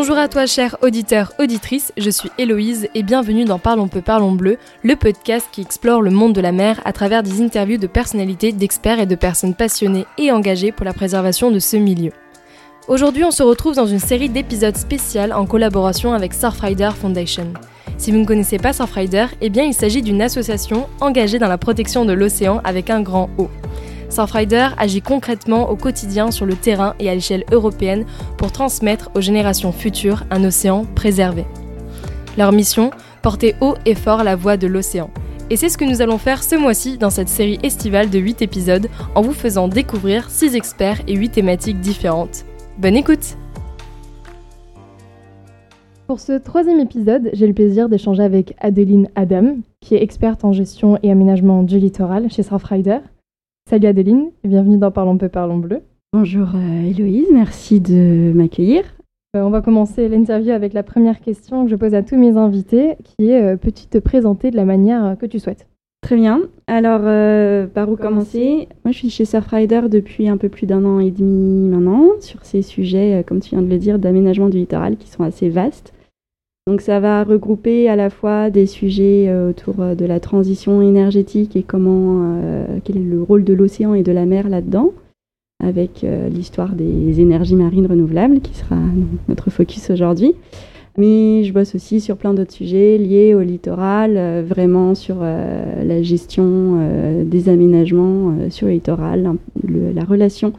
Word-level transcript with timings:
Bonjour 0.00 0.16
à 0.16 0.28
toi, 0.28 0.46
cher 0.46 0.76
auditeur, 0.80 1.32
auditrice, 1.40 1.92
je 1.96 2.08
suis 2.08 2.30
Héloïse 2.38 2.88
et 2.94 3.02
bienvenue 3.02 3.44
dans 3.44 3.58
Parlons 3.58 3.88
peu, 3.88 4.00
parlons 4.00 4.30
bleu, 4.30 4.56
le 4.84 4.94
podcast 4.94 5.48
qui 5.50 5.60
explore 5.60 6.02
le 6.02 6.12
monde 6.12 6.32
de 6.34 6.40
la 6.40 6.52
mer 6.52 6.80
à 6.84 6.92
travers 6.92 7.24
des 7.24 7.42
interviews 7.42 7.78
de 7.78 7.88
personnalités, 7.88 8.52
d'experts 8.52 9.00
et 9.00 9.06
de 9.06 9.16
personnes 9.16 9.56
passionnées 9.56 10.06
et 10.16 10.30
engagées 10.30 10.70
pour 10.70 10.84
la 10.84 10.92
préservation 10.92 11.50
de 11.50 11.58
ce 11.58 11.76
milieu. 11.76 12.12
Aujourd'hui, 12.86 13.24
on 13.24 13.32
se 13.32 13.42
retrouve 13.42 13.74
dans 13.74 13.88
une 13.88 13.98
série 13.98 14.28
d'épisodes 14.28 14.76
spéciaux 14.76 15.32
en 15.32 15.46
collaboration 15.46 16.12
avec 16.12 16.32
Surfrider 16.32 16.90
Foundation. 16.96 17.52
Si 17.96 18.12
vous 18.12 18.18
ne 18.18 18.24
connaissez 18.24 18.58
pas 18.58 18.72
Surfrider, 18.72 19.26
eh 19.40 19.50
bien 19.50 19.64
il 19.64 19.74
s'agit 19.74 20.02
d'une 20.02 20.22
association 20.22 20.86
engagée 21.00 21.40
dans 21.40 21.48
la 21.48 21.58
protection 21.58 22.04
de 22.04 22.12
l'océan 22.12 22.60
avec 22.62 22.88
un 22.88 23.00
grand 23.00 23.30
O. 23.36 23.50
Surfrider 24.10 24.68
agit 24.78 25.02
concrètement 25.02 25.70
au 25.70 25.76
quotidien 25.76 26.30
sur 26.30 26.46
le 26.46 26.54
terrain 26.54 26.94
et 26.98 27.10
à 27.10 27.14
l'échelle 27.14 27.44
européenne 27.52 28.04
pour 28.36 28.52
transmettre 28.52 29.10
aux 29.14 29.20
générations 29.20 29.72
futures 29.72 30.24
un 30.30 30.44
océan 30.44 30.84
préservé. 30.94 31.44
Leur 32.36 32.52
mission 32.52 32.90
Porter 33.22 33.54
haut 33.60 33.74
et 33.84 33.94
fort 33.94 34.24
la 34.24 34.36
voix 34.36 34.56
de 34.56 34.66
l'océan. 34.66 35.10
Et 35.50 35.56
c'est 35.56 35.68
ce 35.68 35.78
que 35.78 35.84
nous 35.84 36.02
allons 36.02 36.18
faire 36.18 36.42
ce 36.42 36.56
mois-ci 36.56 36.98
dans 36.98 37.10
cette 37.10 37.28
série 37.28 37.58
estivale 37.62 38.10
de 38.10 38.18
8 38.18 38.42
épisodes 38.42 38.88
en 39.14 39.22
vous 39.22 39.32
faisant 39.32 39.66
découvrir 39.66 40.30
6 40.30 40.54
experts 40.54 41.00
et 41.06 41.14
8 41.14 41.30
thématiques 41.30 41.80
différentes. 41.80 42.44
Bonne 42.78 42.96
écoute 42.96 43.36
Pour 46.06 46.20
ce 46.20 46.32
troisième 46.32 46.80
épisode, 46.80 47.30
j'ai 47.32 47.46
le 47.46 47.54
plaisir 47.54 47.88
d'échanger 47.88 48.22
avec 48.22 48.54
Adeline 48.60 49.08
Adam, 49.14 49.56
qui 49.80 49.94
est 49.94 50.02
experte 50.02 50.44
en 50.44 50.52
gestion 50.52 50.98
et 51.02 51.10
aménagement 51.10 51.62
du 51.62 51.78
littoral 51.78 52.30
chez 52.30 52.42
Surfrider. 52.42 52.98
Salut 53.68 53.86
Adeline, 53.86 54.30
et 54.44 54.48
bienvenue 54.48 54.78
dans 54.78 54.90
Parlons 54.90 55.18
peu, 55.18 55.28
parlons 55.28 55.58
bleu. 55.58 55.82
Bonjour 56.14 56.48
euh, 56.54 56.88
Héloïse, 56.88 57.26
merci 57.30 57.80
de 57.80 58.32
m'accueillir. 58.34 58.82
Euh, 59.36 59.42
on 59.42 59.50
va 59.50 59.60
commencer 59.60 60.08
l'interview 60.08 60.52
avec 60.52 60.72
la 60.72 60.82
première 60.82 61.20
question 61.20 61.66
que 61.66 61.70
je 61.70 61.76
pose 61.76 61.92
à 61.92 62.02
tous 62.02 62.16
mes 62.16 62.38
invités, 62.38 62.96
qui 63.04 63.28
est 63.28 63.42
euh, 63.42 63.56
peux-tu 63.58 63.84
te 63.84 63.98
présenter 63.98 64.50
de 64.50 64.56
la 64.56 64.64
manière 64.64 65.18
que 65.18 65.26
tu 65.26 65.38
souhaites? 65.38 65.66
Très 66.00 66.16
bien. 66.16 66.40
Alors, 66.66 67.02
par 67.68 67.90
où 67.90 67.96
commencer 67.96 68.68
Moi, 68.86 68.92
je 68.92 68.96
suis 68.96 69.10
chez 69.10 69.26
Surfrider 69.26 69.82
depuis 69.90 70.30
un 70.30 70.38
peu 70.38 70.48
plus 70.48 70.64
d'un 70.64 70.86
an 70.86 70.98
et 70.98 71.10
demi 71.10 71.68
maintenant, 71.68 72.06
sur 72.20 72.46
ces 72.46 72.62
sujets, 72.62 73.22
comme 73.26 73.40
tu 73.40 73.50
viens 73.50 73.60
de 73.60 73.68
le 73.68 73.76
dire, 73.76 73.98
d'aménagement 73.98 74.48
du 74.48 74.56
littoral 74.56 74.96
qui 74.96 75.10
sont 75.10 75.24
assez 75.24 75.50
vastes. 75.50 75.92
Donc 76.68 76.82
ça 76.82 77.00
va 77.00 77.24
regrouper 77.24 77.88
à 77.88 77.96
la 77.96 78.10
fois 78.10 78.50
des 78.50 78.66
sujets 78.66 79.24
euh, 79.26 79.48
autour 79.48 79.76
euh, 79.80 79.94
de 79.94 80.04
la 80.04 80.20
transition 80.20 80.82
énergétique 80.82 81.56
et 81.56 81.62
comment 81.62 82.20
euh, 82.20 82.66
quel 82.84 82.98
est 82.98 83.02
le 83.02 83.22
rôle 83.22 83.42
de 83.42 83.54
l'océan 83.54 83.94
et 83.94 84.02
de 84.02 84.12
la 84.12 84.26
mer 84.26 84.50
là-dedans, 84.50 84.92
avec 85.64 86.04
l'histoire 86.30 86.74
des 86.74 87.20
énergies 87.20 87.56
marines 87.56 87.86
renouvelables 87.86 88.40
qui 88.40 88.54
sera 88.54 88.76
notre 89.28 89.48
focus 89.48 89.88
aujourd'hui. 89.88 90.34
Mais 90.98 91.42
je 91.42 91.54
bosse 91.54 91.74
aussi 91.74 92.00
sur 92.00 92.18
plein 92.18 92.34
d'autres 92.34 92.52
sujets 92.52 92.98
liés 92.98 93.34
au 93.34 93.40
littoral, 93.40 94.44
vraiment 94.44 94.94
sur 94.94 95.20
la 95.20 96.02
gestion 96.02 97.24
des 97.24 97.48
aménagements 97.48 98.34
sur 98.50 98.66
le 98.66 98.74
littoral, 98.74 99.36
la 99.66 100.04
relation 100.04 100.52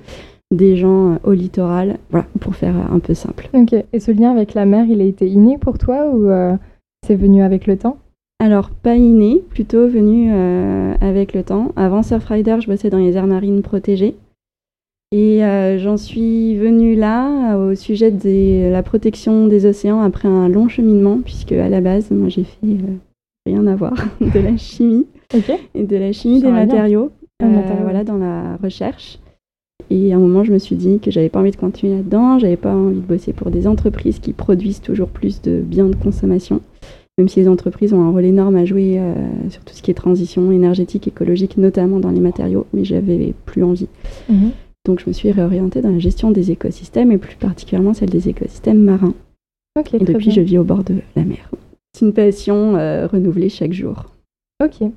des 0.52 0.76
gens 0.76 1.14
euh, 1.14 1.18
au 1.24 1.34
littoral, 1.34 1.98
voilà, 2.10 2.28
pour 2.40 2.56
faire 2.56 2.76
un 2.92 3.00
peu 3.00 3.14
simple. 3.14 3.50
Ok, 3.54 3.74
et 3.74 4.00
ce 4.00 4.12
lien 4.12 4.32
avec 4.32 4.54
la 4.54 4.66
mer, 4.66 4.86
il 4.88 5.02
a 5.02 5.06
été 5.06 5.28
inné 5.28 5.58
pour 5.58 5.78
toi 5.78 6.10
ou 6.10 6.30
euh, 6.30 6.56
c'est 7.06 7.16
venu 7.16 7.44
avec 7.44 7.68
le 7.68 7.78
temps? 7.78 7.98
Alors, 8.42 8.70
pas 8.70 8.96
inné, 8.96 9.44
plutôt 9.50 9.88
venu 9.88 10.32
euh, 10.32 10.94
avec 11.02 11.34
le 11.34 11.44
temps. 11.44 11.74
Avant 11.76 12.04
Surfrider, 12.04 12.58
je 12.62 12.68
bossais 12.68 12.90
dans 12.90 12.98
les 12.98 13.18
aires 13.18 13.28
marines 13.28 13.62
protégées. 13.62 14.16
Et 15.12 15.42
j'en 15.80 15.98
suis 15.98 16.56
venue 16.56 16.94
là 16.94 17.58
au 17.58 17.74
sujet 17.74 18.12
de 18.12 18.70
la 18.70 18.84
protection 18.84 19.48
des 19.48 19.66
océans 19.66 20.02
après 20.02 20.28
un 20.28 20.48
long 20.48 20.70
cheminement, 20.70 21.20
puisque 21.26 21.52
à 21.52 21.68
la 21.68 21.82
base, 21.82 22.12
moi 22.12 22.30
j'ai 22.30 22.44
fait 22.44 22.78
rien 23.48 23.66
à 23.66 23.74
voir 23.74 23.96
de 24.22 24.40
la 24.40 24.56
chimie 24.56 25.08
et 25.74 25.84
de 25.84 25.98
la 25.98 26.12
chimie 26.12 26.42
des 26.42 26.52
matériaux, 26.52 27.12
voilà, 27.40 28.04
dans 28.04 28.20
la 28.20 28.58
recherche. 28.58 29.18
Et 29.90 30.14
à 30.14 30.18
un 30.18 30.20
moment, 30.20 30.44
je 30.44 30.54
me 30.54 30.60
suis 30.60 30.76
dit 30.76 31.00
que 31.00 31.10
j'avais 31.10 31.30
pas 31.30 31.40
envie 31.40 31.52
de 31.52 31.56
continuer 31.56 31.96
là-dedans, 31.96 32.38
j'avais 32.38 32.58
pas 32.58 32.74
envie 32.74 33.00
de 33.00 33.06
bosser 33.06 33.34
pour 33.34 33.50
des 33.50 33.68
entreprises 33.68 34.20
qui 34.20 34.34
produisent 34.34 34.82
toujours 34.82 35.10
plus 35.10 35.42
de 35.42 35.62
biens 35.62 35.88
de 35.88 35.96
consommation, 35.96 36.62
même 37.18 37.28
si 37.28 37.40
les 37.40 37.48
entreprises 37.48 37.94
ont 37.94 38.04
un 38.04 38.12
rôle 38.12 38.26
énorme 38.26 38.56
à 38.56 38.66
jouer 38.66 39.00
euh, 39.00 39.14
sur 39.50 39.64
tout 39.64 39.74
ce 39.74 39.82
qui 39.82 39.90
est 39.90 39.96
transition 39.96 40.52
énergétique, 40.52 41.08
écologique, 41.08 41.58
notamment 41.58 42.00
dans 42.00 42.12
les 42.12 42.20
matériaux, 42.20 42.68
mais 42.74 42.84
j'avais 42.84 43.34
plus 43.46 43.64
envie. 43.64 43.88
Mhm. 44.30 44.52
Donc 44.86 45.00
je 45.00 45.06
me 45.08 45.14
suis 45.14 45.32
réorientée 45.32 45.82
dans 45.82 45.92
la 45.92 46.00
gestion 46.00 46.32
des 46.32 46.52
écosystèmes 46.52 47.12
et 47.12 47.18
plus 47.18 47.36
particulièrement 47.36 47.94
celle 47.94 48.10
des 48.10 48.30
écosystèmes 48.30 48.82
marins. 48.82 49.14
et 49.94 50.00
depuis, 50.00 50.32
je 50.32 50.42
vis 50.42 50.58
au 50.58 50.64
bord 50.64 50.84
de 50.84 50.96
la 51.16 51.24
mer. 51.24 51.50
C'est 51.94 52.06
une 52.06 52.14
passion 52.14 52.76
euh, 52.76 53.08
renouvelée 53.08 53.50
chaque 53.50 53.74
jour. 53.74 54.06
Ok. 54.64 54.88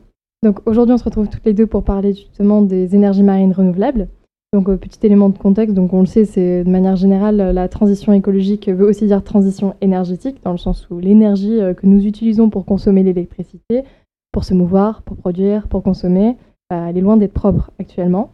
Donc 0.43 0.61
aujourd'hui, 0.67 0.95
on 0.95 0.99
se 0.99 1.05
retrouve 1.05 1.29
toutes 1.29 1.45
les 1.45 1.53
deux 1.53 1.67
pour 1.67 1.83
parler 1.83 2.15
justement 2.15 2.63
des 2.63 2.95
énergies 2.95 3.23
marines 3.23 3.53
renouvelables. 3.53 4.09
Donc, 4.53 4.69
euh, 4.69 4.77
petit 4.77 4.99
élément 5.07 5.31
de 5.31 5.39
contexte, 5.39 5.75
donc 5.75 5.95
on 5.95 6.01
le 6.01 6.07
sait, 6.07 6.27
c'est 6.27 6.63
de 6.63 6.69
manière 6.69 6.97
générale, 6.97 7.37
la 7.37 7.69
transition 7.69 8.13
écologique 8.13 8.69
veut 8.69 8.87
aussi 8.87 9.07
dire 9.07 9.25
transition 9.25 9.75
énergétique, 9.81 10.43
dans 10.45 10.53
le 10.53 10.59
sens 10.59 10.91
où 10.91 10.99
l'énergie 10.99 11.59
euh, 11.59 11.73
que 11.73 11.87
nous 11.87 12.05
utilisons 12.05 12.51
pour 12.51 12.67
consommer 12.67 13.03
l'électricité, 13.03 13.85
pour 14.31 14.45
se 14.45 14.53
mouvoir, 14.53 15.01
pour 15.03 15.17
produire, 15.17 15.69
pour 15.69 15.83
consommer, 15.83 16.37
bah, 16.69 16.91
elle 16.91 16.99
est 16.99 17.01
loin 17.01 17.17
d'être 17.17 17.33
propre 17.33 17.71
actuellement. 17.79 18.31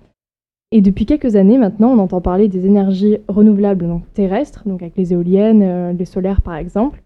Et 0.73 0.81
depuis 0.81 1.07
quelques 1.07 1.37
années 1.37 1.57
maintenant, 1.57 1.93
on 1.93 1.99
entend 1.99 2.21
parler 2.21 2.49
des 2.49 2.67
énergies 2.67 3.19
renouvelables 3.29 3.89
terrestres, 4.13 4.65
donc 4.67 4.83
avec 4.83 4.97
les 4.97 5.13
éoliennes, 5.13 5.63
euh, 5.63 5.93
les 5.93 6.05
solaires 6.05 6.43
par 6.43 6.57
exemple. 6.57 7.01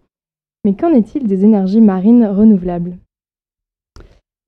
Mais 0.65 0.73
qu'en 0.73 0.91
est-il 0.91 1.27
des 1.27 1.43
énergies 1.43 1.81
marines 1.81 2.25
renouvelables? 2.25 2.97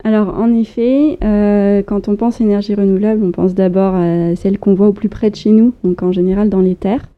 Alors 0.05 0.35
en 0.37 0.53
effet, 0.53 1.17
euh, 1.23 1.81
quand 1.81 2.07
on 2.09 2.15
pense 2.15 2.39
énergie 2.39 2.75
renouvelable, 2.75 3.23
on 3.23 3.31
pense 3.31 3.55
d'abord 3.55 3.95
à 3.95 4.35
celle 4.35 4.59
qu'on 4.59 4.75
voit 4.75 4.89
au 4.89 4.93
plus 4.93 5.09
près 5.09 5.31
de 5.31 5.35
chez 5.35 5.49
nous, 5.49 5.73
donc 5.83 6.03
en 6.03 6.11
général 6.11 6.47
dans 6.47 6.61
les 6.61 6.75
terres. 6.75 7.09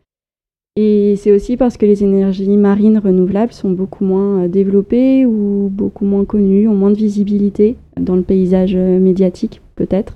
Et 0.78 1.16
c'est 1.18 1.34
aussi 1.34 1.58
parce 1.58 1.76
que 1.76 1.86
les 1.86 2.06
énergies 2.06 2.56
marines 2.56 2.98
renouvelables 2.98 3.52
sont 3.52 3.72
beaucoup 3.72 4.06
moins 4.06 4.44
euh, 4.44 4.48
développées 4.48 5.26
ou 5.26 5.70
beaucoup 5.70 6.06
moins 6.06 6.24
connues, 6.24 6.70
ont 6.70 6.76
moins 6.76 6.92
de 6.92 6.96
visibilité 6.96 7.76
dans 8.00 8.16
le 8.16 8.22
paysage 8.22 8.74
euh, 8.74 9.00
médiatique 9.00 9.60
peut-être. 9.76 10.16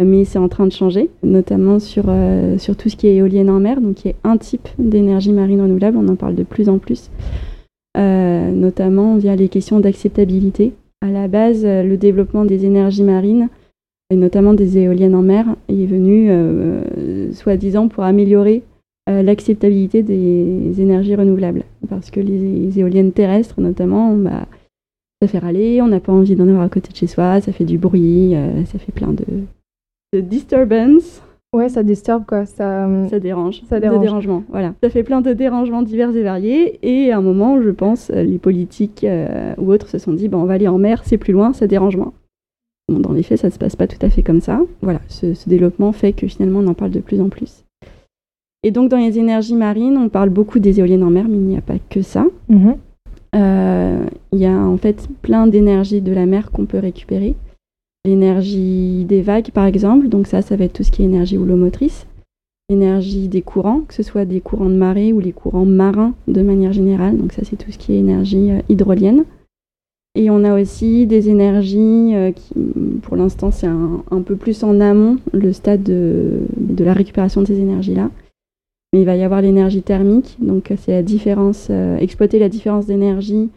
Mais 0.00 0.24
c'est 0.24 0.38
en 0.38 0.48
train 0.48 0.66
de 0.66 0.72
changer, 0.72 1.10
notamment 1.24 1.80
sur, 1.80 2.04
sur 2.58 2.76
tout 2.76 2.90
ce 2.90 2.96
qui 2.96 3.06
est 3.06 3.16
éolienne 3.16 3.48
en 3.48 3.60
mer, 3.60 3.80
donc 3.80 3.94
qui 3.94 4.08
est 4.08 4.16
un 4.24 4.36
type 4.36 4.68
d'énergie 4.78 5.32
marine 5.32 5.62
renouvelable, 5.62 5.96
on 5.96 6.06
en 6.08 6.16
parle 6.16 6.34
de 6.34 6.42
plus 6.42 6.68
en 6.68 6.76
plus, 6.76 7.10
notamment 7.96 9.16
via 9.16 9.34
les 9.36 9.48
questions 9.48 9.80
d'acceptabilité 9.80 10.74
à 11.06 11.10
la 11.10 11.28
base, 11.28 11.64
euh, 11.64 11.82
le 11.82 11.96
développement 11.96 12.44
des 12.44 12.64
énergies 12.64 13.04
marines, 13.04 13.48
et 14.10 14.16
notamment 14.16 14.54
des 14.54 14.78
éoliennes 14.78 15.14
en 15.14 15.22
mer, 15.22 15.46
est 15.68 15.86
venu 15.86 16.28
euh, 16.30 17.32
soi-disant 17.32 17.88
pour 17.88 18.04
améliorer 18.04 18.62
euh, 19.08 19.22
l'acceptabilité 19.22 20.02
des 20.02 20.80
énergies 20.80 21.14
renouvelables. 21.14 21.64
Parce 21.88 22.10
que 22.10 22.20
les 22.20 22.78
éoliennes 22.78 23.12
terrestres, 23.12 23.60
notamment, 23.60 24.14
bah, 24.16 24.46
ça 25.22 25.28
fait 25.28 25.38
râler, 25.38 25.80
on 25.80 25.88
n'a 25.88 26.00
pas 26.00 26.12
envie 26.12 26.36
d'en 26.36 26.48
avoir 26.48 26.64
à 26.64 26.68
côté 26.68 26.92
de 26.92 26.96
chez 26.96 27.06
soi, 27.06 27.40
ça 27.40 27.52
fait 27.52 27.64
du 27.64 27.78
bruit, 27.78 28.34
ça 28.66 28.78
fait 28.78 28.92
plein 28.92 29.12
de, 29.12 29.24
de 30.12 30.20
disturbance. 30.20 31.22
Ouais, 31.54 31.68
ça 31.68 31.82
disturbe 31.82 32.24
quoi. 32.26 32.44
Ça, 32.44 32.86
euh, 32.86 33.08
ça 33.08 33.20
dérange. 33.20 33.62
Ça 33.68 33.80
dérange. 33.80 33.98
De 33.98 34.02
dérangement, 34.02 34.44
voilà. 34.50 34.74
Ça 34.82 34.90
fait 34.90 35.02
plein 35.02 35.20
de 35.20 35.32
dérangements 35.32 35.82
divers 35.82 36.14
et 36.14 36.22
variés. 36.22 36.78
Et 36.82 37.12
à 37.12 37.18
un 37.18 37.22
moment, 37.22 37.62
je 37.62 37.70
pense, 37.70 38.10
euh, 38.10 38.22
les 38.22 38.38
politiques 38.38 39.04
euh, 39.04 39.54
ou 39.58 39.72
autres 39.72 39.88
se 39.88 39.98
sont 39.98 40.12
dit, 40.12 40.28
bon, 40.28 40.42
on 40.42 40.44
va 40.44 40.54
aller 40.54 40.68
en 40.68 40.78
mer, 40.78 41.02
c'est 41.04 41.18
plus 41.18 41.32
loin, 41.32 41.52
ça 41.52 41.66
dérange 41.66 41.96
moins. 41.96 42.12
Bon, 42.92 43.00
dans 43.00 43.12
les 43.12 43.22
faits, 43.22 43.40
ça 43.40 43.50
se 43.50 43.58
passe 43.58 43.74
pas 43.74 43.86
tout 43.86 44.04
à 44.04 44.10
fait 44.10 44.22
comme 44.22 44.40
ça. 44.40 44.60
Voilà, 44.82 45.00
ce, 45.08 45.26
développement 45.48 45.92
fait 45.92 46.12
que 46.12 46.26
finalement, 46.26 46.60
on 46.60 46.66
en 46.66 46.74
parle 46.74 46.90
de 46.90 47.00
plus 47.00 47.20
en 47.20 47.28
plus. 47.28 47.64
Et 48.62 48.70
donc, 48.70 48.90
dans 48.90 48.98
les 48.98 49.18
énergies 49.18 49.56
marines, 49.56 49.96
on 49.96 50.08
parle 50.08 50.30
beaucoup 50.30 50.58
des 50.58 50.80
éoliennes 50.80 51.04
en 51.04 51.10
mer, 51.10 51.26
mais 51.28 51.36
il 51.36 51.44
n'y 51.44 51.56
a 51.56 51.62
pas 51.62 51.78
que 51.90 52.02
ça. 52.02 52.26
Mhm. 52.48 52.76
Il 54.32 54.38
y 54.38 54.46
a 54.46 54.56
en 54.56 54.76
fait 54.78 55.08
plein 55.20 55.46
d'énergies 55.46 56.00
de 56.00 56.12
la 56.12 56.24
mer 56.24 56.50
qu'on 56.50 56.64
peut 56.64 56.78
récupérer 56.78 57.34
l'énergie 58.06 59.04
des 59.04 59.22
vagues, 59.22 59.50
par 59.50 59.66
exemple. 59.66 60.08
Donc 60.08 60.26
ça, 60.26 60.42
ça 60.42 60.56
va 60.56 60.64
être 60.64 60.72
tout 60.72 60.82
ce 60.82 60.90
qui 60.90 61.02
est 61.02 61.06
énergie 61.06 61.36
houlomotrice. 61.36 62.06
L'énergie 62.68 63.28
des 63.28 63.42
courants, 63.42 63.82
que 63.82 63.94
ce 63.94 64.02
soit 64.02 64.24
des 64.24 64.40
courants 64.40 64.70
de 64.70 64.74
marée 64.74 65.12
ou 65.12 65.20
les 65.20 65.32
courants 65.32 65.66
marins 65.66 66.14
de 66.26 66.42
manière 66.42 66.72
générale. 66.72 67.16
Donc 67.16 67.32
ça, 67.32 67.42
c'est 67.44 67.56
tout 67.56 67.70
ce 67.70 67.78
qui 67.78 67.92
est 67.92 67.98
énergie 67.98 68.50
euh, 68.50 68.60
hydrolienne. 68.68 69.24
Et 70.16 70.30
on 70.30 70.44
a 70.44 70.58
aussi 70.58 71.06
des 71.06 71.28
énergies 71.28 72.14
euh, 72.14 72.32
qui, 72.32 72.54
pour 73.02 73.16
l'instant, 73.16 73.50
c'est 73.50 73.66
un, 73.66 74.22
peu 74.24 74.34
plus 74.34 74.64
en 74.64 74.80
amont, 74.80 75.18
le 75.32 75.52
stade 75.52 75.82
de, 75.82 76.40
la 76.78 76.94
récupération 76.94 77.42
de 77.42 77.46
ces 77.46 77.60
énergies-là. 77.60 78.10
Mais 78.92 79.00
il 79.00 79.04
va 79.04 79.14
y 79.14 79.22
avoir 79.22 79.42
l'énergie 79.42 79.82
thermique, 79.82 80.36
donc 80.40 80.72
c'est 80.78 80.92
la 80.92 81.02
différence, 81.02 81.68
euh, 81.70 81.98
exploiter 81.98 82.38
la 82.38 82.48
différence 82.48 82.86
d'énergie 82.86 83.50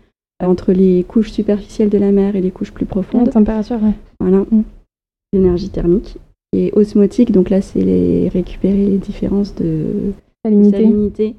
entre 0.47 0.71
les 0.71 1.03
couches 1.03 1.31
superficielles 1.31 1.89
de 1.89 1.97
la 1.97 2.11
mer 2.11 2.35
et 2.35 2.41
les 2.41 2.51
couches 2.51 2.71
plus 2.71 2.85
profondes. 2.85 3.27
La 3.27 3.33
température, 3.33 3.79
oui. 3.81 3.91
Voilà. 4.19 4.45
Mm. 4.51 4.63
L'énergie 5.33 5.69
thermique. 5.69 6.17
Et 6.53 6.71
osmotique, 6.73 7.31
donc 7.31 7.49
là, 7.49 7.61
c'est 7.61 7.81
les 7.81 8.27
récupérer 8.29 8.87
les 8.87 8.97
différences 8.97 9.53
de 9.55 10.13
salinité. 10.43 11.35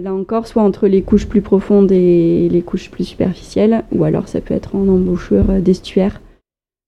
Là 0.00 0.14
encore, 0.14 0.46
soit 0.46 0.62
entre 0.62 0.88
les 0.88 1.02
couches 1.02 1.28
plus 1.28 1.42
profondes 1.42 1.92
et 1.92 2.48
les 2.48 2.62
couches 2.62 2.90
plus 2.90 3.04
superficielles, 3.04 3.84
ou 3.92 4.04
alors 4.04 4.26
ça 4.26 4.40
peut 4.40 4.54
être 4.54 4.74
en 4.74 4.88
embouchure 4.88 5.44
d'estuaires. 5.60 6.20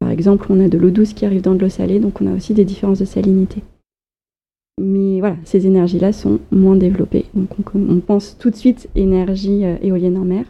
Par 0.00 0.10
exemple, 0.10 0.46
on 0.48 0.58
a 0.58 0.68
de 0.68 0.78
l'eau 0.78 0.90
douce 0.90 1.12
qui 1.12 1.26
arrive 1.26 1.42
dans 1.42 1.54
de 1.54 1.60
l'eau 1.60 1.68
salée, 1.68 2.00
donc 2.00 2.20
on 2.20 2.26
a 2.26 2.34
aussi 2.34 2.54
des 2.54 2.64
différences 2.64 2.98
de 2.98 3.04
salinité. 3.04 3.62
Mais 4.80 5.20
voilà, 5.20 5.36
ces 5.44 5.66
énergies-là 5.66 6.12
sont 6.12 6.40
moins 6.50 6.76
développées. 6.76 7.26
Donc 7.34 7.50
on, 7.74 8.00
pense 8.00 8.36
tout 8.38 8.50
de 8.50 8.56
suite 8.56 8.88
énergie 8.94 9.64
euh, 9.64 9.76
éolienne 9.82 10.16
en 10.16 10.24
mer. 10.24 10.46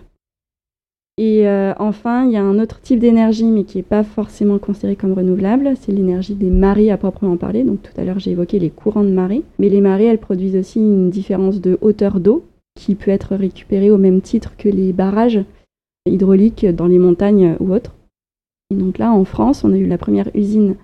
Et 1.16 1.46
euh, 1.46 1.72
enfin, 1.78 2.24
il 2.26 2.32
y 2.32 2.36
a 2.36 2.42
un 2.42 2.58
autre 2.58 2.80
type 2.80 2.98
d'énergie, 2.98 3.44
mais 3.44 3.64
qui 3.64 3.78
n'est 3.78 3.84
pas 3.84 4.02
forcément 4.02 4.58
considéré 4.58 4.96
comme 4.96 5.12
renouvelable, 5.12 5.74
c'est 5.80 5.92
l'énergie 5.92 6.34
des 6.34 6.50
marées 6.50 6.90
à 6.90 6.96
proprement 6.96 7.36
parler. 7.36 7.62
Donc 7.62 7.82
tout 7.82 7.92
à 8.00 8.04
l'heure, 8.04 8.18
j'ai 8.18 8.32
évoqué 8.32 8.58
les 8.58 8.70
courants 8.70 9.04
de 9.04 9.10
marée. 9.10 9.42
Mais 9.58 9.68
les 9.68 9.80
marées, 9.80 10.06
elles 10.06 10.18
produisent 10.18 10.56
aussi 10.56 10.80
une 10.80 11.10
différence 11.10 11.60
de 11.60 11.78
hauteur 11.82 12.18
d'eau 12.18 12.44
qui 12.74 12.96
peut 12.96 13.12
être 13.12 13.36
récupérée 13.36 13.92
au 13.92 13.98
même 13.98 14.20
titre 14.20 14.56
que 14.56 14.68
les 14.68 14.92
barrages 14.92 15.44
hydrauliques 16.06 16.66
dans 16.66 16.86
les 16.86 16.98
montagnes 16.98 17.56
ou 17.60 17.72
autres. 17.72 17.94
Et 18.70 18.74
donc 18.74 18.98
là, 18.98 19.12
en 19.12 19.24
France, 19.24 19.62
on 19.62 19.72
a 19.72 19.76
eu 19.76 19.86
la 19.86 19.98
première 19.98 20.30
usine 20.34 20.74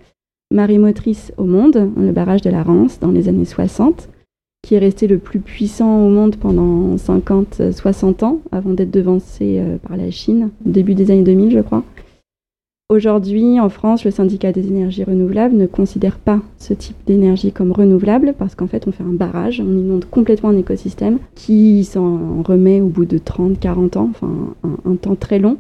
marémotrice 0.53 1.33
au 1.39 1.45
monde, 1.45 1.91
le 1.97 2.13
barrage 2.13 2.43
de 2.43 2.51
la 2.51 2.63
Rance, 2.63 3.01
dans 3.01 3.11
les 3.11 3.29
années 3.29 3.45
60 3.45 4.09
qui 4.63 4.75
est 4.75 4.79
resté 4.79 5.07
le 5.07 5.19
plus 5.19 5.41
puissant 5.41 6.07
au 6.07 6.11
monde 6.11 6.37
pendant 6.37 6.97
50-60 6.97 8.25
ans, 8.25 8.41
avant 8.53 8.71
d'être 8.71 8.91
devancé 8.91 9.59
euh, 9.59 9.79
par 9.79 9.97
la 9.97 10.11
Chine, 10.11 10.51
début 10.65 10.95
des 10.95 11.11
années 11.11 11.23
2000, 11.23 11.53
je 11.53 11.61
crois. 11.61 11.83
Aujourd'hui, 12.91 13.61
en 13.61 13.69
France, 13.69 14.05
le 14.05 14.11
syndicat 14.11 14.51
des 14.51 14.67
énergies 14.67 15.05
renouvelables 15.05 15.55
ne 15.55 15.67
considère 15.67 16.19
pas 16.19 16.41
ce 16.59 16.75
type 16.75 16.97
d'énergie 17.07 17.53
comme 17.53 17.71
renouvelable 17.71 18.35
parce 18.37 18.57
qu'en 18.57 18.67
fait, 18.67 18.89
on 18.89 18.91
fait 18.91 19.05
un 19.05 19.13
barrage, 19.13 19.61
on 19.61 19.79
inonde 19.79 20.07
complètement 20.07 20.49
un 20.49 20.59
écosystème 20.59 21.21
qui 21.37 21.85
s'en 21.85 22.43
remet 22.43 22.81
au 22.81 22.89
bout 22.89 23.05
de 23.05 23.19
30-40 23.19 23.97
ans, 23.97 24.11
enfin 24.11 24.57
un, 24.85 24.97
temps 24.97 25.15
très 25.15 25.39
long. 25.39 25.57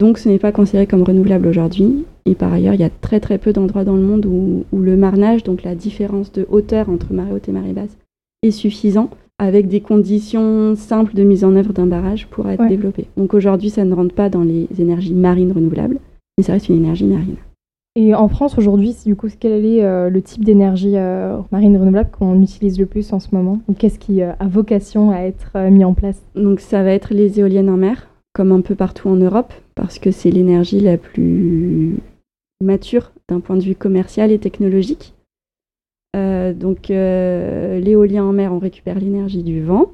Donc, 0.00 0.16
ce 0.16 0.30
n'est 0.30 0.38
pas 0.38 0.50
considéré 0.50 0.86
comme 0.86 1.02
renouvelable 1.02 1.46
aujourd'hui. 1.46 2.06
Et 2.24 2.34
par 2.34 2.50
ailleurs, 2.50 2.72
il 2.72 2.80
y 2.80 2.84
a 2.84 2.90
très 2.90 3.20
très 3.20 3.36
peu 3.36 3.52
d'endroits 3.52 3.84
dans 3.84 3.96
le 3.96 4.02
monde 4.02 4.24
où, 4.24 4.64
où 4.72 4.78
le 4.78 4.96
marnage, 4.96 5.44
donc 5.44 5.64
la 5.64 5.74
différence 5.74 6.32
de 6.32 6.46
hauteur 6.50 6.88
entre 6.88 7.12
marée 7.12 7.32
haute 7.32 7.50
et 7.50 7.52
marée 7.52 7.74
basse, 7.74 7.98
est 8.42 8.50
suffisant 8.50 9.08
avec 9.38 9.68
des 9.68 9.80
conditions 9.80 10.74
simples 10.76 11.14
de 11.14 11.24
mise 11.24 11.44
en 11.44 11.56
œuvre 11.56 11.72
d'un 11.72 11.86
barrage 11.86 12.26
pour 12.28 12.48
être 12.48 12.66
développé. 12.68 13.06
Donc 13.16 13.34
aujourd'hui, 13.34 13.70
ça 13.70 13.84
ne 13.84 13.94
rentre 13.94 14.14
pas 14.14 14.28
dans 14.28 14.42
les 14.42 14.68
énergies 14.78 15.14
marines 15.14 15.52
renouvelables, 15.52 15.98
mais 16.36 16.44
ça 16.44 16.52
reste 16.52 16.68
une 16.68 16.76
énergie 16.76 17.06
marine. 17.06 17.36
Et 17.94 18.14
en 18.14 18.28
France 18.28 18.56
aujourd'hui, 18.56 18.96
du 19.04 19.16
coup, 19.16 19.28
quel 19.38 19.64
est 19.66 19.84
euh, 19.84 20.08
le 20.08 20.22
type 20.22 20.44
d'énergie 20.44 20.96
euh, 20.96 21.36
marine 21.50 21.76
renouvelable 21.76 22.10
qu'on 22.10 22.40
utilise 22.40 22.78
le 22.78 22.86
plus 22.86 23.12
en 23.12 23.20
ce 23.20 23.34
moment? 23.34 23.60
Qu'est-ce 23.78 23.98
qui 23.98 24.22
euh, 24.22 24.32
a 24.38 24.48
vocation 24.48 25.10
à 25.10 25.18
être 25.20 25.58
mis 25.70 25.84
en 25.84 25.92
place? 25.92 26.22
Donc 26.34 26.60
ça 26.60 26.82
va 26.82 26.92
être 26.92 27.12
les 27.12 27.38
éoliennes 27.38 27.68
en 27.68 27.76
mer, 27.76 28.08
comme 28.32 28.50
un 28.52 28.62
peu 28.62 28.74
partout 28.74 29.08
en 29.08 29.16
Europe, 29.16 29.52
parce 29.74 29.98
que 29.98 30.10
c'est 30.10 30.30
l'énergie 30.30 30.80
la 30.80 30.96
plus 30.96 31.96
mature 32.62 33.12
d'un 33.28 33.40
point 33.40 33.56
de 33.56 33.62
vue 33.62 33.74
commercial 33.74 34.32
et 34.32 34.38
technologique. 34.38 35.14
Euh, 36.14 36.52
donc 36.52 36.90
euh, 36.90 37.80
l'éolien 37.80 38.24
en 38.24 38.32
mer, 38.32 38.52
on 38.52 38.58
récupère 38.58 38.98
l'énergie 38.98 39.42
du 39.42 39.62
vent 39.62 39.92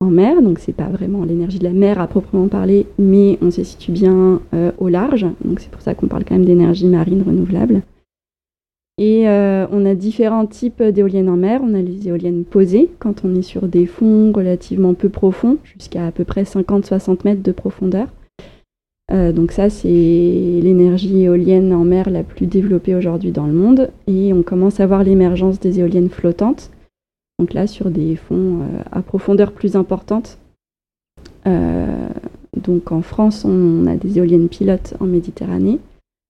en 0.00 0.10
mer, 0.10 0.40
donc 0.42 0.60
c'est 0.60 0.72
pas 0.72 0.88
vraiment 0.88 1.24
l'énergie 1.24 1.58
de 1.58 1.64
la 1.64 1.72
mer 1.72 2.00
à 2.00 2.06
proprement 2.06 2.46
parler, 2.46 2.86
mais 2.98 3.36
on 3.42 3.50
se 3.50 3.64
situe 3.64 3.90
bien 3.90 4.40
euh, 4.54 4.70
au 4.78 4.88
large, 4.88 5.26
donc 5.44 5.58
c'est 5.58 5.70
pour 5.70 5.82
ça 5.82 5.94
qu'on 5.94 6.06
parle 6.06 6.24
quand 6.24 6.36
même 6.36 6.44
d'énergie 6.44 6.86
marine 6.86 7.22
renouvelable. 7.22 7.82
Et 9.00 9.26
on 9.28 9.86
a 9.86 9.94
différents 9.94 10.46
types 10.46 10.82
d'éoliennes 10.82 11.28
en 11.28 11.36
mer. 11.36 11.60
On 11.62 11.72
a 11.74 11.80
les 11.80 12.08
éoliennes 12.08 12.42
posées, 12.42 12.90
quand 12.98 13.24
on 13.24 13.32
est 13.36 13.42
sur 13.42 13.68
des 13.68 13.86
fonds 13.86 14.32
relativement 14.32 14.92
peu 14.94 15.08
profonds, 15.08 15.58
jusqu'à 15.62 16.08
à 16.08 16.10
peu 16.10 16.24
près 16.24 16.42
50-60 16.42 17.18
mètres 17.24 17.44
de 17.44 17.52
profondeur. 17.52 18.08
Euh, 19.10 19.32
donc 19.32 19.52
ça, 19.52 19.70
c'est 19.70 19.88
l'énergie 19.88 21.22
éolienne 21.22 21.72
en 21.72 21.84
mer 21.84 22.10
la 22.10 22.22
plus 22.22 22.46
développée 22.46 22.94
aujourd'hui 22.94 23.32
dans 23.32 23.46
le 23.46 23.52
monde. 23.52 23.90
Et 24.06 24.32
on 24.32 24.42
commence 24.42 24.80
à 24.80 24.86
voir 24.86 25.02
l'émergence 25.02 25.60
des 25.60 25.80
éoliennes 25.80 26.10
flottantes. 26.10 26.70
Donc 27.38 27.54
là, 27.54 27.66
sur 27.66 27.90
des 27.90 28.16
fonds 28.16 28.60
euh, 28.60 28.82
à 28.92 29.02
profondeur 29.02 29.52
plus 29.52 29.76
importante. 29.76 30.38
Euh, 31.46 32.08
donc 32.56 32.92
en 32.92 33.02
France, 33.02 33.44
on 33.44 33.86
a 33.86 33.96
des 33.96 34.18
éoliennes 34.18 34.48
pilotes 34.48 34.94
en 35.00 35.06
Méditerranée. 35.06 35.78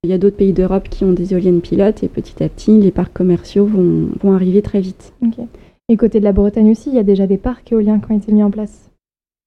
Il 0.05 0.11
y 0.11 0.13
a 0.13 0.19
d'autres 0.19 0.37
pays 0.37 0.53
d'Europe 0.53 0.89
qui 0.89 1.05
ont 1.05 1.13
des 1.13 1.33
éoliennes 1.33 1.61
pilotes 1.61 2.05
et 2.05 2.09
petit 2.09 2.45
à 2.45 2.49
petit, 2.49 2.79
les 2.79 2.93
parcs 2.93 3.13
commerciaux 3.13 3.67
vont, 3.67 4.11
vont 4.23 4.33
arriver 4.33 4.63
très 4.63 4.81
vite. 4.81 5.13
Et 5.89 5.97
côté 5.97 6.21
de 6.21 6.25
la 6.25 6.33
Bretagne 6.33 6.71
aussi, 6.71 6.91
il 6.91 6.95
y 6.95 7.01
a 7.01 7.03
déjà 7.03 7.27
des 7.27 7.39
parcs 7.39 7.73
éoliens 7.73 7.99
qui 7.99 8.13
ont 8.13 8.17
été 8.17 8.31
mis 8.31 8.45
en 8.45 8.51
place 8.51 8.89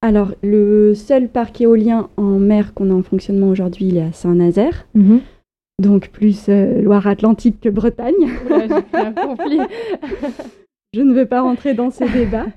alors, 0.01 0.33
le 0.41 0.95
seul 0.95 1.29
parc 1.29 1.61
éolien 1.61 2.09
en 2.17 2.39
mer 2.39 2.73
qu'on 2.73 2.89
a 2.89 2.93
en 2.93 3.03
fonctionnement 3.03 3.49
aujourd'hui, 3.49 3.85
il 3.85 3.97
est 3.97 4.01
à 4.01 4.11
Saint-Nazaire. 4.11 4.87
Mhm. 4.95 5.19
Donc, 5.79 6.09
plus 6.09 6.47
euh, 6.49 6.81
Loire-Atlantique 6.81 7.61
que 7.61 7.69
Bretagne. 7.69 8.13
Je 10.93 11.01
ne 11.01 11.13
veux 11.13 11.25
pas 11.25 11.41
rentrer 11.41 11.73
dans 11.75 11.91
ces 11.91 12.09
débats. 12.09 12.47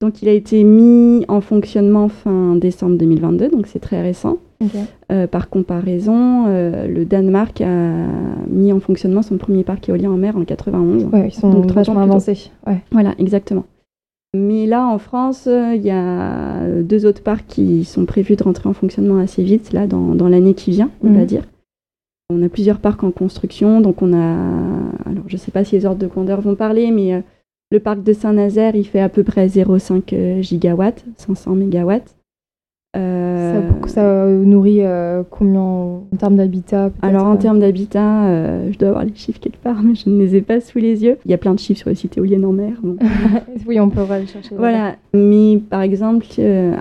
Donc, 0.00 0.22
il 0.22 0.28
a 0.28 0.32
été 0.32 0.62
mis 0.62 1.24
en 1.28 1.40
fonctionnement 1.40 2.08
fin 2.08 2.56
décembre 2.56 2.98
2022, 2.98 3.48
donc 3.48 3.66
c'est 3.66 3.80
très 3.80 4.02
récent. 4.02 4.38
Euh, 5.12 5.26
par 5.26 5.50
comparaison, 5.50 6.46
euh, 6.46 6.86
le 6.86 7.04
Danemark 7.04 7.60
a 7.60 7.92
mis 8.48 8.72
en 8.72 8.80
fonctionnement 8.80 9.20
son 9.22 9.36
premier 9.36 9.62
parc 9.62 9.88
éolien 9.88 10.10
en 10.10 10.16
mer 10.16 10.36
en 10.36 10.44
91. 10.44 11.04
Ouais, 11.04 11.28
ils 11.28 11.34
sont 11.34 11.50
donc, 11.50 11.70
vachement 11.70 12.00
avancés. 12.00 12.50
Voilà, 12.90 13.14
exactement. 13.18 13.64
Mais 14.34 14.66
là, 14.66 14.86
en 14.86 14.98
France, 14.98 15.46
il 15.46 15.82
y 15.82 15.90
a 15.90 16.66
deux 16.82 17.06
autres 17.06 17.22
parcs 17.22 17.46
qui 17.46 17.84
sont 17.84 18.04
prévus 18.04 18.34
de 18.34 18.42
rentrer 18.42 18.68
en 18.68 18.72
fonctionnement 18.72 19.18
assez 19.18 19.44
vite, 19.44 19.72
là, 19.72 19.86
dans, 19.86 20.28
l'année 20.28 20.54
qui 20.54 20.72
vient, 20.72 20.90
on 21.02 21.12
va 21.12 21.20
mhm. 21.20 21.26
dire. 21.26 21.42
On 22.30 22.42
a 22.42 22.48
plusieurs 22.48 22.80
parcs 22.80 23.04
en 23.04 23.12
construction, 23.12 23.80
donc 23.80 24.02
on 24.02 24.12
a. 24.12 24.36
Alors, 25.06 25.24
je 25.28 25.34
ne 25.34 25.38
sais 25.38 25.52
pas 25.52 25.62
si 25.62 25.76
les 25.76 25.86
ordres 25.86 26.00
de 26.00 26.06
grandeur 26.08 26.40
vont 26.40 26.56
parler, 26.56 26.90
mais 26.90 27.14
euh, 27.14 27.20
le 27.70 27.78
parc 27.78 28.02
de 28.02 28.12
Saint-Nazaire, 28.12 28.74
il 28.74 28.84
fait 28.84 29.00
à 29.00 29.08
peu 29.08 29.22
près 29.22 29.46
0,5 29.46 30.40
gigawatts, 30.40 31.04
500 31.16 31.54
mégawatts. 31.54 32.16
Euh, 32.96 33.60
ça, 33.86 34.26
nourrit 34.26 34.80
euh, 34.82 35.22
combien 35.28 35.60
en 35.60 36.16
termes 36.18 36.36
d'habitat 36.36 36.90
Alors 37.02 37.26
en 37.26 37.36
termes 37.36 37.58
d'habitat, 37.60 38.26
euh, 38.26 38.70
je 38.72 38.78
dois 38.78 38.88
avoir 38.88 39.04
les 39.04 39.14
chiffres 39.14 39.40
quelque 39.40 39.58
part, 39.58 39.82
mais 39.82 39.94
je 39.94 40.08
ne 40.08 40.18
les 40.18 40.36
ai 40.36 40.42
pas 40.42 40.60
sous 40.60 40.78
les 40.78 41.02
yeux. 41.02 41.18
Il 41.24 41.30
y 41.30 41.34
a 41.34 41.38
plein 41.38 41.54
de 41.54 41.58
chiffres 41.58 41.80
sur 41.80 41.90
les 41.90 41.96
sites 41.96 42.16
éoliennes 42.16 42.44
en 42.44 42.52
mer. 42.52 42.74
oui, 43.66 43.80
on 43.80 43.90
peut 43.90 44.02
aller 44.10 44.26
chercher. 44.26 44.54
Voilà, 44.56 44.96
mais 45.12 45.58
par 45.58 45.82
exemple, 45.82 46.26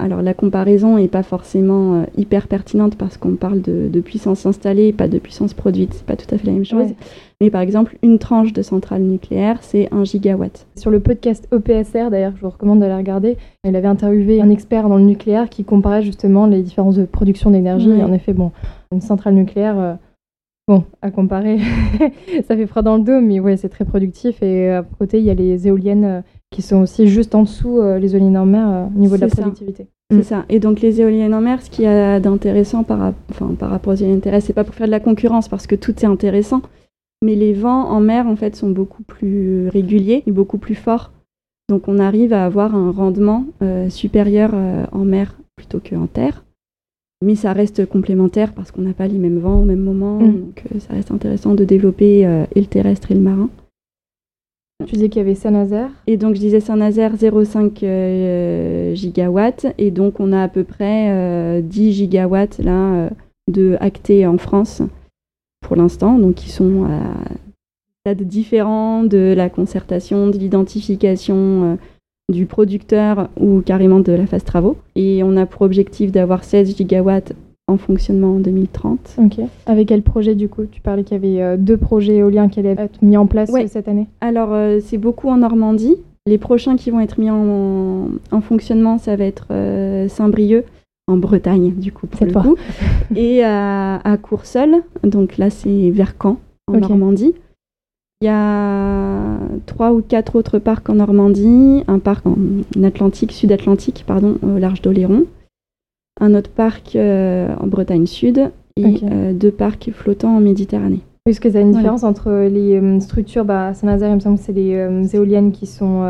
alors 0.01 0.21
la 0.21 0.33
comparaison 0.33 0.97
n'est 0.97 1.07
pas 1.07 1.23
forcément 1.23 2.05
hyper 2.17 2.47
pertinente 2.47 2.95
parce 2.95 3.17
qu'on 3.17 3.35
parle 3.35 3.61
de, 3.61 4.01
puissance 4.01 4.45
installée, 4.45 4.93
pas 4.93 5.07
de 5.07 5.17
puissance 5.17 5.53
produite. 5.53 5.93
C'est 5.93 6.05
pas 6.05 6.15
tout 6.15 6.33
à 6.33 6.37
fait 6.37 6.47
la 6.47 6.53
même 6.53 6.65
chose. 6.65 6.93
Mais 7.41 7.49
par 7.49 7.61
exemple, 7.61 7.97
une 8.01 8.19
tranche 8.19 8.53
de 8.53 8.61
centrale 8.61 9.01
nucléaire, 9.01 9.57
c'est 9.61 9.87
1 9.91 10.03
gigawatt. 10.03 10.67
Sur 10.75 10.91
le 10.91 10.99
podcast 10.99 11.47
OPSR, 11.51 12.09
d'ailleurs, 12.09 12.33
je 12.35 12.41
vous 12.41 12.49
recommande 12.49 12.79
d'aller 12.79 12.95
regarder, 12.95 13.37
elle 13.63 13.75
avait 13.75 13.87
interviewé 13.87 14.41
un 14.41 14.49
expert 14.49 14.87
dans 14.89 14.97
le 14.97 15.03
nucléaire 15.03 15.49
qui 15.49 15.63
comparait 15.63 16.03
justement 16.03 16.45
les 16.45 16.61
différences 16.61 16.95
de 16.95 17.05
production 17.05 17.51
d'énergie. 17.51 18.01
En 18.01 18.13
effet, 18.13 18.33
bon, 18.33 18.51
une 18.91 19.01
centrale 19.01 19.33
nucléaire, 19.33 19.79
euh, 19.79 19.93
bon, 20.67 20.83
à 21.01 21.11
comparer, 21.11 21.59
ça 22.47 22.55
fait 22.55 22.67
froid 22.67 22.81
dans 22.81 22.97
le 22.97 23.03
dos, 23.03 23.21
mais 23.21 23.39
ouais, 23.39 23.57
c'est 23.57 23.69
très 23.69 23.85
productif. 23.85 24.41
Et 24.41 24.69
à 24.69 24.83
côté, 24.83 25.19
il 25.19 25.25
y 25.25 25.29
a 25.29 25.33
les 25.33 25.67
éoliennes 25.67 26.05
euh, 26.05 26.21
qui 26.51 26.61
sont 26.61 26.81
aussi 26.81 27.07
juste 27.07 27.35
en 27.35 27.43
dessous, 27.43 27.79
euh, 27.79 27.99
les 27.99 28.15
éoliennes 28.15 28.37
en 28.37 28.45
mer, 28.45 28.87
au 28.95 28.99
niveau 28.99 29.15
de 29.15 29.21
la 29.21 29.27
productivité. 29.27 29.87
C'est 30.11 30.17
mm. 30.17 30.23
ça. 30.23 30.45
Et 30.49 30.59
donc 30.59 30.81
les 30.81 31.01
éoliennes 31.01 31.33
en 31.33 31.41
mer, 31.41 31.61
ce 31.61 31.69
qu'il 31.69 31.85
y 31.85 31.87
a 31.87 32.19
d'intéressant 32.19 32.83
par, 32.83 33.13
enfin, 33.31 33.55
par 33.57 33.69
rapport 33.69 33.93
aux 33.93 33.95
éoliennes 33.95 34.21
terrestres, 34.21 34.47
c'est 34.47 34.53
pas 34.53 34.63
pour 34.63 34.75
faire 34.75 34.87
de 34.87 34.91
la 34.91 34.99
concurrence 34.99 35.47
parce 35.47 35.67
que 35.67 35.75
tout 35.75 35.93
est 36.01 36.05
intéressant, 36.05 36.61
mais 37.23 37.35
les 37.35 37.53
vents 37.53 37.89
en 37.89 38.01
mer 38.01 38.27
en 38.27 38.35
fait 38.35 38.55
sont 38.55 38.69
beaucoup 38.69 39.01
plus 39.01 39.69
réguliers 39.69 40.23
et 40.27 40.31
beaucoup 40.31 40.59
plus 40.59 40.75
forts. 40.75 41.11
Donc 41.69 41.87
on 41.87 41.97
arrive 41.97 42.33
à 42.33 42.45
avoir 42.45 42.75
un 42.75 42.91
rendement 42.91 43.45
euh, 43.61 43.89
supérieur 43.89 44.51
euh, 44.53 44.85
en 44.91 45.05
mer 45.05 45.37
plutôt 45.55 45.79
qu'en 45.79 46.07
terre. 46.07 46.43
Mais 47.23 47.35
ça 47.35 47.53
reste 47.53 47.85
complémentaire 47.85 48.51
parce 48.53 48.71
qu'on 48.71 48.81
n'a 48.81 48.93
pas 48.93 49.07
les 49.07 49.17
mêmes 49.17 49.39
vents 49.39 49.61
au 49.61 49.63
même 49.63 49.79
moment. 49.79 50.19
Mm. 50.19 50.31
Donc 50.33 50.63
euh, 50.75 50.79
ça 50.79 50.93
reste 50.93 51.11
intéressant 51.11 51.55
de 51.55 51.63
développer 51.63 52.21
et 52.53 52.59
le 52.59 52.67
terrestre 52.67 53.11
et 53.11 53.15
le 53.15 53.21
marin. 53.21 53.49
Tu 54.85 54.95
disais 54.95 55.07
qu'il 55.07 55.21
y 55.21 55.25
avait 55.25 55.35
Saint-Nazaire 55.35 55.91
Et 56.07 56.17
donc 56.17 56.35
je 56.35 56.41
disais 56.41 56.59
Saint-Nazaire 56.59 57.15
0,5 57.15 58.93
gigawatts. 58.93 59.67
Et 59.77 59.91
donc 59.91 60.19
on 60.19 60.33
a 60.33 60.43
à 60.43 60.49
peu 60.49 60.65
près 60.65 61.61
10 61.61 61.93
gigawatts 61.93 62.59
là, 62.59 63.09
de 63.49 63.77
actés 63.79 64.27
en 64.27 64.37
France 64.37 64.81
pour 65.63 65.75
l'instant, 65.75 66.19
donc 66.19 66.45
ils 66.45 66.51
sont 66.51 66.83
à 66.85 66.99
stades 68.05 68.27
différents 68.27 69.03
de 69.03 69.33
la 69.35 69.49
concertation, 69.49 70.27
de 70.27 70.37
l'identification 70.37 71.35
euh, 71.37 71.75
du 72.29 72.45
producteur 72.45 73.29
ou 73.39 73.61
carrément 73.61 74.01
de 74.01 74.11
la 74.11 74.27
phase 74.27 74.43
travaux. 74.43 74.77
Et 74.95 75.23
on 75.23 75.37
a 75.37 75.45
pour 75.45 75.61
objectif 75.61 76.11
d'avoir 76.11 76.43
16 76.43 76.75
gigawatts 76.75 77.31
en 77.69 77.77
fonctionnement 77.77 78.35
en 78.35 78.39
2030. 78.39 79.15
Ok. 79.19 79.39
Avec 79.67 79.87
quel 79.87 80.01
projet 80.01 80.35
du 80.35 80.49
coup? 80.49 80.65
Tu 80.69 80.81
parlais 80.81 81.03
qu'il 81.05 81.15
y 81.15 81.19
avait 81.19 81.41
euh, 81.41 81.57
deux 81.57 81.77
projets 81.77 82.17
éoliens 82.17 82.49
qui 82.49 82.59
allaient 82.59 82.75
être 82.77 83.01
mis 83.01 83.15
en 83.15 83.25
place 83.25 83.49
cette 83.67 83.87
année 83.87 84.07
Alors 84.19 84.49
euh, 84.51 84.79
c'est 84.83 84.97
beaucoup 84.97 85.29
en 85.29 85.37
Normandie. 85.37 85.95
Les 86.25 86.37
prochains 86.37 86.75
qui 86.75 86.91
vont 86.91 86.99
être 86.99 87.19
mis 87.19 87.29
en, 87.29 88.41
fonctionnement, 88.41 88.97
ça 88.97 89.17
va 89.17 89.25
être 89.25 89.47
Saint-Brieuc, 90.07 90.63
en 91.07 91.17
Bretagne, 91.17 91.73
du 91.73 91.91
coup, 91.91 92.07
pour 92.07 92.25
le 92.25 92.33
coup, 92.33 92.55
et 93.15 93.43
à, 93.43 93.97
à 93.97 94.17
Courseul, 94.17 94.83
donc 95.03 95.37
là, 95.37 95.49
c'est 95.49 95.89
vers 95.91 96.13
Caen, 96.21 96.39
en 96.67 96.77
Normandie. 96.77 97.33
Il 98.21 98.25
y 98.25 98.29
a 98.29 99.37
trois 99.65 99.91
ou 99.93 100.01
quatre 100.01 100.37
autres 100.37 100.59
parcs 100.59 100.89
en 100.89 100.95
Normandie, 100.95 101.83
un 101.87 101.99
parc 101.99 102.25
en 102.25 102.37
Atlantique, 102.83 103.33
Sud-Atlantique, 103.33 104.05
pardon, 104.07 104.37
au 104.41 104.57
large 104.57 104.81
d'Oléron, 104.81 105.25
un 106.21 106.33
autre 106.35 106.49
parc 106.49 106.95
euh, 106.95 107.53
en 107.59 107.67
Bretagne 107.67 108.05
Sud. 108.05 108.51
Et 108.75 109.01
euh, 109.03 109.33
deux 109.33 109.51
parcs 109.51 109.91
flottants 109.91 110.35
en 110.35 110.39
Méditerranée. 110.39 111.01
Est-ce 111.25 111.39
que 111.39 111.49
ça 111.49 111.59
a 111.59 111.61
une 111.61 111.71
différence 111.71 112.03
entre 112.03 112.31
les 112.49 112.79
euh, 112.79 112.99
structures 112.99 113.45
bah, 113.45 113.73
Saint-Nazaire, 113.73 114.09
il 114.09 114.15
me 114.15 114.19
semble 114.19 114.37
que 114.37 114.43
c'est 114.43 114.51
les 114.51 115.15
éoliennes 115.15 115.53
qui 115.53 115.65
sont, 115.65 116.03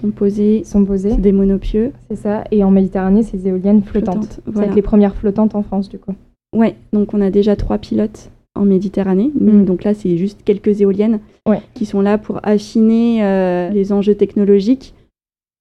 sont 0.00 0.10
posées. 0.10 0.64
Sont 0.64 0.84
posées. 0.84 1.16
des 1.16 1.32
monopieux. 1.32 1.92
C'est 2.08 2.16
ça. 2.16 2.44
Et 2.50 2.64
en 2.64 2.70
Méditerranée, 2.70 3.22
c'est 3.22 3.36
des 3.36 3.48
éoliennes 3.48 3.82
flottantes. 3.82 4.40
C'est 4.54 4.74
les 4.74 4.82
premières 4.82 5.14
flottantes 5.14 5.54
en 5.54 5.62
France, 5.62 5.88
du 5.88 5.98
coup. 5.98 6.14
Ouais, 6.54 6.74
donc 6.92 7.12
on 7.12 7.20
a 7.20 7.30
déjà 7.30 7.54
trois 7.54 7.76
pilotes 7.76 8.30
en 8.56 8.64
Méditerranée. 8.64 9.30
Mm. 9.38 9.64
Donc 9.64 9.84
là, 9.84 9.94
c'est 9.94 10.16
juste 10.16 10.40
quelques 10.44 10.80
éoliennes 10.80 11.20
qui 11.74 11.86
sont 11.86 12.00
là 12.00 12.18
pour 12.18 12.40
affiner 12.42 13.24
euh, 13.24 13.70
les 13.70 13.92
enjeux 13.92 14.14
technologiques 14.14 14.94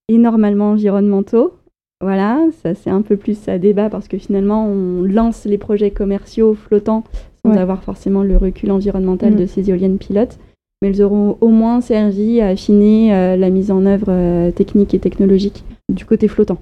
et 0.08 0.18
normalement 0.18 0.72
environnementaux. 0.72 1.54
Voilà, 2.02 2.42
ça 2.62 2.76
c'est 2.76 2.90
un 2.90 3.02
peu 3.02 3.16
plus 3.16 3.48
à 3.48 3.58
débat 3.58 3.90
parce 3.90 4.08
que 4.08 4.18
finalement 4.18 4.68
on 4.68 5.02
lance 5.02 5.46
les 5.46 5.58
projets 5.58 5.92
commerciaux 5.92 6.54
flottants 6.54 7.06
sans 7.46 7.60
avoir 7.60 7.84
forcément 7.84 8.24
le 8.24 8.38
recul 8.38 8.72
environnemental 8.72 9.34
mm. 9.34 9.38
de 9.38 9.46
ces 9.46 9.70
éoliennes 9.70 9.98
pilotes, 9.98 10.38
mais 10.82 10.90
elles 10.90 11.02
auront 11.02 11.38
au 11.42 11.50
moins 11.50 11.82
servi 11.82 12.42
à 12.42 12.48
affiner 12.48 13.14
euh, 13.14 13.36
la 13.36 13.50
mise 13.50 13.72
en 13.72 13.86
œuvre 13.86 14.10
euh, 14.10 14.52
technique 14.52 14.94
et 14.94 15.00
technologique 15.00 15.64
du 15.92 16.06
côté 16.06 16.28
flottant. 16.28 16.58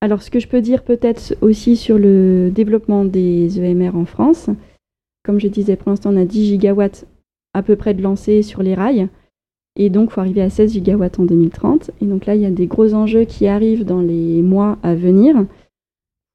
Alors 0.00 0.22
ce 0.22 0.30
que 0.30 0.40
je 0.40 0.48
peux 0.48 0.60
dire 0.60 0.82
peut-être 0.82 1.34
aussi 1.40 1.76
sur 1.76 1.98
le 1.98 2.50
développement 2.50 3.04
des 3.04 3.60
EMR 3.60 3.96
en 3.96 4.04
France, 4.04 4.50
comme 5.24 5.40
je 5.40 5.48
disais 5.48 5.76
pour 5.76 5.90
l'instant 5.90 6.12
on 6.12 6.20
a 6.20 6.24
10 6.24 6.46
gigawatts 6.46 7.06
à 7.54 7.62
peu 7.62 7.76
près 7.76 7.94
de 7.94 8.02
lancer 8.02 8.42
sur 8.42 8.62
les 8.62 8.74
rails. 8.74 9.08
Et 9.76 9.88
donc, 9.88 10.10
il 10.10 10.12
faut 10.12 10.20
arriver 10.20 10.42
à 10.42 10.50
16 10.50 10.72
gigawatts 10.72 11.18
en 11.18 11.24
2030. 11.24 11.92
Et 12.00 12.04
donc 12.04 12.26
là, 12.26 12.34
il 12.34 12.42
y 12.42 12.46
a 12.46 12.50
des 12.50 12.66
gros 12.66 12.92
enjeux 12.94 13.24
qui 13.24 13.46
arrivent 13.46 13.84
dans 13.84 14.00
les 14.00 14.42
mois 14.42 14.78
à 14.82 14.94
venir 14.94 15.46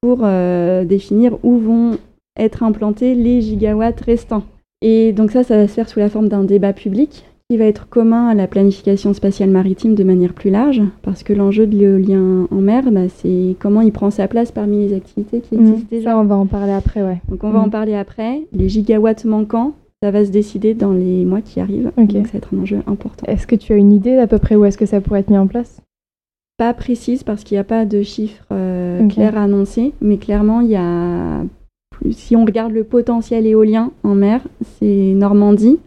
pour 0.00 0.20
euh, 0.22 0.84
définir 0.84 1.38
où 1.44 1.58
vont 1.58 1.98
être 2.38 2.62
implantés 2.62 3.14
les 3.14 3.40
gigawatts 3.40 4.00
restants. 4.00 4.44
Et 4.80 5.12
donc 5.12 5.30
ça, 5.32 5.42
ça 5.42 5.56
va 5.56 5.68
se 5.68 5.74
faire 5.74 5.88
sous 5.88 5.98
la 5.98 6.08
forme 6.08 6.28
d'un 6.28 6.44
débat 6.44 6.72
public 6.72 7.24
qui 7.50 7.56
va 7.56 7.64
être 7.64 7.88
commun 7.88 8.28
à 8.28 8.34
la 8.34 8.46
planification 8.46 9.14
spatiale 9.14 9.48
maritime 9.48 9.94
de 9.94 10.04
manière 10.04 10.34
plus 10.34 10.50
large, 10.50 10.82
parce 11.00 11.22
que 11.22 11.32
l'enjeu 11.32 11.66
de 11.66 11.78
l'éolien 11.78 12.46
en 12.50 12.60
mer, 12.60 12.90
bah, 12.92 13.08
c'est 13.08 13.56
comment 13.58 13.80
il 13.80 13.90
prend 13.90 14.10
sa 14.10 14.28
place 14.28 14.52
parmi 14.52 14.86
les 14.86 14.94
activités 14.94 15.40
qui 15.40 15.56
mmh. 15.56 15.60
existent 15.60 15.88
déjà. 15.90 16.10
Ça, 16.10 16.18
on 16.18 16.24
va 16.24 16.36
en 16.36 16.44
parler 16.44 16.72
après, 16.72 17.02
ouais. 17.02 17.22
Donc 17.30 17.44
on 17.44 17.50
va 17.50 17.60
en 17.60 17.68
mmh. 17.68 17.70
parler 17.70 17.94
après. 17.94 18.42
Les 18.52 18.68
gigawatts 18.68 19.24
manquants, 19.24 19.72
ça 20.02 20.10
va 20.10 20.26
se 20.26 20.30
décider 20.30 20.74
dans 20.74 20.92
les 20.92 21.24
mois 21.24 21.40
qui 21.40 21.58
arrivent. 21.58 21.90
Donc 21.96 22.12
ça 22.12 22.18
va 22.18 22.36
être 22.36 22.54
un 22.54 22.60
enjeu 22.60 22.80
important. 22.86 23.26
Est-ce 23.26 23.46
que 23.46 23.56
tu 23.56 23.72
as 23.72 23.76
une 23.76 23.94
idée 23.94 24.14
d'à 24.14 24.26
peu 24.26 24.38
près 24.38 24.54
où 24.54 24.66
est-ce 24.66 24.76
que 24.76 24.86
ça 24.86 25.00
pourrait 25.00 25.20
être 25.20 25.30
mis 25.30 25.38
en 25.38 25.46
place? 25.46 25.80
Pas 26.58 26.74
précise 26.74 27.22
parce 27.22 27.44
qu'il 27.44 27.54
n'y 27.54 27.60
a 27.60 27.64
pas 27.64 27.86
de 27.86 28.02
chiffres 28.02 28.44
euh, 28.52 29.08
clairs 29.08 29.38
à 29.38 29.44
annoncer, 29.44 29.94
mais 30.02 30.18
clairement 30.18 30.60
il 30.60 30.68
y 30.68 30.76
a 30.76 31.40
si 32.10 32.36
on 32.36 32.44
regarde 32.44 32.72
le 32.72 32.84
potentiel 32.84 33.46
éolien 33.46 33.92
en 34.02 34.14
mer, 34.14 34.40
c'est 34.78 35.14
Normandie, 35.14 35.78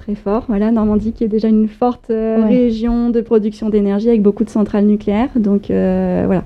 très 0.00 0.14
fort. 0.14 0.44
Voilà, 0.48 0.70
Normandie 0.70 1.12
qui 1.12 1.24
est 1.24 1.28
déjà 1.28 1.48
une 1.48 1.68
forte 1.68 2.10
euh, 2.10 2.44
région 2.46 3.10
de 3.10 3.20
production 3.20 3.68
d'énergie 3.68 4.08
avec 4.08 4.22
beaucoup 4.22 4.44
de 4.44 4.50
centrales 4.50 4.86
nucléaires. 4.86 5.30
Donc 5.36 5.70
euh, 5.70 6.24
voilà, 6.26 6.44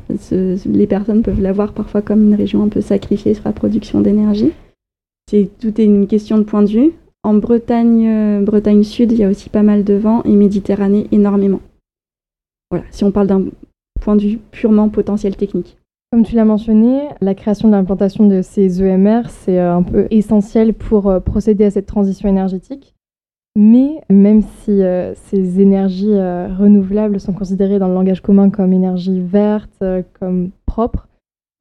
les 0.67 0.87
personnes 0.87 1.23
peuvent 1.23 1.41
la 1.41 1.53
voir 1.53 1.73
parfois 1.73 2.03
comme 2.03 2.25
une 2.25 2.35
région 2.35 2.63
un 2.63 2.69
peu 2.69 2.81
sacrifiée 2.81 3.35
sur 3.35 3.45
la 3.45 3.53
production 3.53 4.01
d'énergie. 4.01 4.53
C'est 5.31 5.49
tout 5.59 5.81
est 5.81 5.85
une 5.85 6.07
question 6.07 6.39
de 6.39 6.43
point 6.43 6.63
de 6.63 6.69
vue. 6.69 6.93
En 7.23 7.35
Bretagne, 7.35 8.07
euh, 8.07 8.43
Bretagne 8.43 8.83
Sud, 8.83 9.13
il 9.13 9.19
y 9.19 9.25
a 9.25 9.31
aussi 9.31 9.49
pas 9.49 9.63
mal 9.63 9.83
de 9.85 9.95
vent 9.95 10.23
et 10.25 10.35
Méditerranée 10.35 11.07
énormément. 11.11 11.61
Voilà, 12.71 12.85
si 12.91 13.05
on 13.05 13.11
parle 13.11 13.29
d'un 13.29 13.45
point 14.01 14.17
de 14.17 14.23
vue 14.23 14.39
purement 14.51 14.91
potentiel 14.91 15.37
technique. 15.37 15.79
Comme 16.15 16.23
tu 16.23 16.37
l'as 16.37 16.45
mentionné, 16.45 17.09
la 17.21 17.35
création 17.35 17.67
de 17.67 17.73
l'implantation 17.73 18.29
de 18.29 18.41
ces 18.41 18.81
EMR, 18.81 19.23
c'est 19.31 19.59
euh, 19.59 19.75
un 19.75 19.83
peu 19.83 20.07
essentiel 20.13 20.73
pour 20.73 21.11
euh, 21.11 21.19
procéder 21.19 21.65
à 21.65 21.73
cette 21.73 21.87
transition 21.87 22.29
énergétique. 22.29 22.95
Mais 23.57 24.01
même 24.09 24.43
si 24.43 24.81
ces 25.15 25.61
énergies 25.61 26.15
renouvelables 26.15 27.19
sont 27.19 27.33
considérées 27.33 27.81
dans 27.81 27.89
le 27.89 27.95
langage 27.95 28.21
commun 28.21 28.49
comme 28.49 28.73
énergie 28.73 29.21
verte, 29.21 29.83
comme 30.21 30.51
propre, 30.67 31.09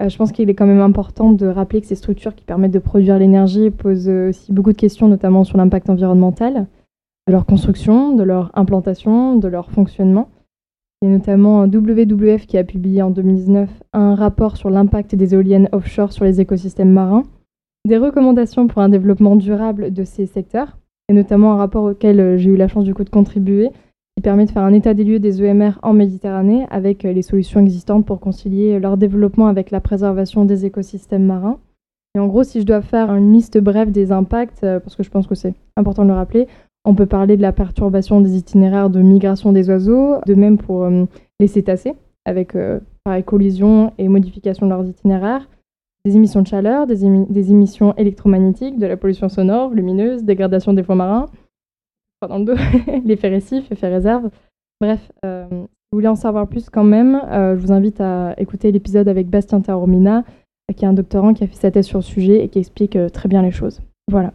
euh, 0.03 0.09
je 0.09 0.17
pense 0.17 0.31
qu'il 0.31 0.47
est 0.51 0.53
quand 0.53 0.67
même 0.67 0.81
important 0.81 1.33
de 1.33 1.47
rappeler 1.47 1.81
que 1.81 1.87
ces 1.87 1.95
structures 1.95 2.35
qui 2.35 2.45
permettent 2.45 2.71
de 2.73 2.77
produire 2.77 3.17
l'énergie 3.17 3.71
posent 3.71 4.07
aussi 4.07 4.53
beaucoup 4.53 4.71
de 4.71 4.77
questions, 4.77 5.07
notamment 5.07 5.43
sur 5.45 5.57
l'impact 5.57 5.89
environnemental, 5.89 6.67
de 7.27 7.31
leur 7.31 7.47
construction, 7.47 8.15
de 8.15 8.21
leur 8.21 8.51
implantation, 8.53 9.35
de 9.35 9.47
leur 9.47 9.71
fonctionnement. 9.71 10.29
Il 11.03 11.09
y 11.09 11.09
a 11.11 11.17
notamment 11.17 11.67
WWF 11.67 12.47
qui 12.47 12.57
a 12.57 12.63
publié 12.63 13.01
en 13.01 13.09
2019 13.09 13.69
un 13.91 14.15
rapport 14.15 14.55
sur 14.55 14.69
l'impact 14.69 15.15
des 15.15 15.33
éoliennes 15.33 15.67
offshore 15.73 16.13
sur 16.13 16.23
les 16.23 16.39
écosystèmes 16.39 16.93
marins, 16.93 17.23
des 17.85 17.97
recommandations 17.97 18.67
pour 18.67 18.81
un 18.81 18.87
développement 18.87 19.35
durable 19.35 19.91
de 19.91 20.05
ces 20.05 20.27
secteurs, 20.27 20.77
et 21.09 21.13
notamment 21.13 21.51
un 21.51 21.57
rapport 21.57 21.83
auquel 21.83 22.37
j'ai 22.37 22.51
eu 22.51 22.55
la 22.55 22.69
chance 22.69 22.85
du 22.85 22.93
coup 22.93 23.03
de 23.03 23.09
contribuer, 23.09 23.67
qui 24.15 24.21
permet 24.21 24.45
de 24.45 24.51
faire 24.51 24.63
un 24.63 24.71
état 24.71 24.93
des 24.93 25.03
lieux 25.03 25.19
des 25.19 25.43
EMR 25.43 25.73
en 25.81 25.91
Méditerranée 25.91 26.67
avec 26.69 27.03
euh, 27.03 27.11
les 27.11 27.21
solutions 27.21 27.59
existantes 27.59 28.05
pour 28.05 28.21
concilier 28.21 28.79
leur 28.79 28.95
développement 28.95 29.47
avec 29.47 29.71
la 29.71 29.81
préservation 29.81 30.45
des 30.45 30.65
écosystèmes 30.65 31.25
marins. 31.25 31.59
Et 32.15 32.19
en 32.19 32.27
gros, 32.27 32.45
si 32.45 32.61
je 32.61 32.65
dois 32.65 32.81
faire 32.81 33.13
une 33.13 33.33
liste 33.33 33.57
brève 33.57 33.91
des 33.91 34.13
impacts, 34.13 34.63
euh, 34.63 34.79
parce 34.79 34.95
que 34.95 35.03
je 35.03 35.09
pense 35.09 35.27
que 35.27 35.35
c'est 35.35 35.53
important 35.75 36.03
de 36.03 36.11
le 36.11 36.15
rappeler, 36.15 36.47
on 36.85 36.95
peut 36.95 37.05
parler 37.05 37.37
de 37.37 37.41
la 37.41 37.53
perturbation 37.53 38.21
des 38.21 38.37
itinéraires 38.37 38.89
de 38.89 39.01
migration 39.01 39.51
des 39.53 39.69
oiseaux, 39.69 40.17
de 40.25 40.35
même 40.35 40.57
pour 40.57 40.83
euh, 40.83 41.05
les 41.39 41.47
cétacés, 41.47 41.93
avec 42.25 42.55
pareil, 43.03 43.23
collision 43.23 43.93
et 43.97 44.07
modification 44.07 44.65
de 44.65 44.71
leurs 44.71 44.85
itinéraires, 44.85 45.47
des 46.05 46.15
émissions 46.15 46.41
de 46.41 46.47
chaleur, 46.47 46.85
des, 46.85 47.05
émissions 47.05 47.95
électromagnétiques, 47.95 48.77
de 48.77 48.85
la 48.85 48.97
pollution 48.97 49.29
sonore, 49.29 49.71
lumineuse, 49.71 50.23
dégradation 50.23 50.73
des 50.73 50.83
fonds 50.83 50.95
marins, 50.95 51.27
dans 52.27 52.39
le 52.39 52.45
dos, 52.45 52.55
l'effet 53.05 53.29
récif, 53.29 53.71
effet 53.71 53.87
réserve. 53.87 54.29
Bref, 54.81 55.11
euh, 55.25 55.45
si 55.49 55.55
vous 55.55 55.97
voulez 55.97 56.07
en 56.07 56.15
savoir 56.15 56.47
plus 56.47 56.69
quand 56.69 56.83
même, 56.83 57.15
euh, 57.15 57.55
je 57.55 57.61
vous 57.61 57.71
invite 57.71 58.01
à 58.01 58.33
écouter 58.37 58.71
l'épisode 58.71 59.07
avec 59.07 59.29
Bastien 59.29 59.61
Taormina, 59.61 60.23
qui 60.75 60.85
est 60.85 60.87
un 60.87 60.93
doctorant 60.93 61.33
qui 61.33 61.43
a 61.43 61.47
fait 61.47 61.55
sa 61.55 61.71
thèse 61.71 61.85
sur 61.85 61.99
le 61.99 62.03
sujet 62.03 62.43
et 62.43 62.49
qui 62.49 62.59
explique 62.59 62.95
euh, 62.95 63.09
très 63.09 63.29
bien 63.29 63.41
les 63.41 63.51
choses. 63.51 63.81
Voilà. 64.09 64.33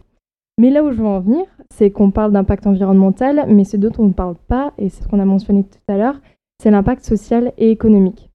Mais 0.58 0.70
là 0.70 0.82
où 0.82 0.90
je 0.90 0.96
veux 0.96 1.06
en 1.06 1.20
venir, 1.20 1.44
c'est 1.70 1.90
qu'on 1.90 2.10
parle 2.10 2.32
d'impact 2.32 2.66
environnemental, 2.66 3.46
mais 3.48 3.64
ce 3.64 3.76
dont 3.76 3.92
on 3.98 4.06
ne 4.06 4.12
parle 4.12 4.34
pas, 4.48 4.72
et 4.76 4.88
c'est 4.88 5.04
ce 5.04 5.08
qu'on 5.08 5.20
a 5.20 5.24
mentionné 5.24 5.64
tout 5.64 5.92
à 5.92 5.96
l'heure, 5.96 6.20
c'est 6.60 6.70
l'impact 6.70 7.04
social 7.04 7.52
et 7.56 7.70
économique. 7.70 8.28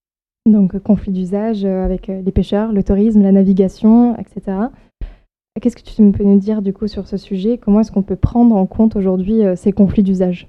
Donc 0.49 0.77
conflit 0.79 1.11
d'usage 1.11 1.65
avec 1.65 2.07
les 2.07 2.31
pêcheurs, 2.31 2.71
le 2.71 2.83
tourisme, 2.83 3.21
la 3.21 3.31
navigation, 3.31 4.17
etc. 4.17 4.57
Qu'est-ce 5.61 5.75
que 5.75 5.83
tu 5.83 6.11
peux 6.11 6.23
nous 6.23 6.39
dire 6.39 6.61
du 6.61 6.73
coup 6.73 6.87
sur 6.87 7.07
ce 7.07 7.15
sujet? 7.15 7.57
Comment 7.57 7.81
est-ce 7.81 7.91
qu'on 7.91 8.01
peut 8.01 8.15
prendre 8.15 8.55
en 8.55 8.65
compte 8.65 8.95
aujourd'hui 8.95 9.45
euh, 9.45 9.55
ces 9.55 9.71
conflits 9.71 10.03
d'usage? 10.03 10.47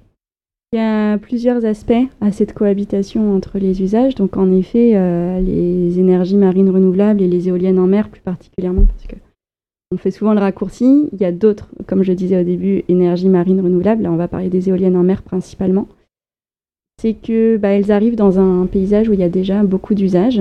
Il 0.72 0.76
y 0.78 0.82
a 0.82 1.18
plusieurs 1.18 1.64
aspects 1.64 1.92
à 2.20 2.32
cette 2.32 2.54
cohabitation 2.54 3.36
entre 3.36 3.58
les 3.58 3.82
usages. 3.82 4.14
Donc 4.14 4.36
en 4.36 4.50
effet, 4.50 4.96
euh, 4.96 5.40
les 5.40 6.00
énergies 6.00 6.36
marines 6.36 6.70
renouvelables 6.70 7.20
et 7.20 7.28
les 7.28 7.48
éoliennes 7.48 7.78
en 7.78 7.86
mer 7.86 8.08
plus 8.08 8.22
particulièrement, 8.22 8.86
parce 8.86 9.06
que 9.06 9.16
on 9.90 9.96
fait 9.96 10.10
souvent 10.10 10.34
le 10.34 10.40
raccourci. 10.40 11.08
Il 11.12 11.20
y 11.20 11.24
a 11.24 11.32
d'autres, 11.32 11.68
comme 11.86 12.02
je 12.02 12.12
disais 12.12 12.40
au 12.40 12.44
début, 12.44 12.84
énergies 12.88 13.28
marines 13.28 13.60
renouvelables. 13.60 14.02
Là, 14.02 14.12
on 14.12 14.16
va 14.16 14.28
parler 14.28 14.48
des 14.48 14.68
éoliennes 14.68 14.96
en 14.96 15.02
mer 15.02 15.22
principalement. 15.22 15.88
C'est 17.00 17.14
que 17.14 17.56
bah, 17.56 17.70
arrivent 17.94 18.16
dans 18.16 18.38
un 18.38 18.66
paysage 18.66 19.08
où 19.08 19.12
il 19.12 19.20
y 19.20 19.24
a 19.24 19.28
déjà 19.28 19.62
beaucoup 19.62 19.94
d'usages, 19.94 20.40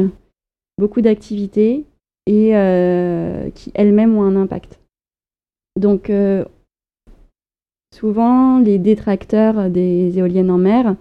beaucoup 0.78 1.02
d'activités, 1.02 1.86
et 2.26 2.56
euh, 2.56 3.50
qui 3.52 3.72
elles-mêmes 3.74 4.16
ont 4.16 4.24
un 4.24 4.36
impact. 4.36 4.80
Donc 5.80 6.10
euh, 6.10 6.46
souvent, 7.94 8.60
les 8.60 8.78
détracteurs 8.78 9.70
des 9.70 10.18
éoliennes 10.18 10.52
en 10.52 10.58
mer 10.58 10.96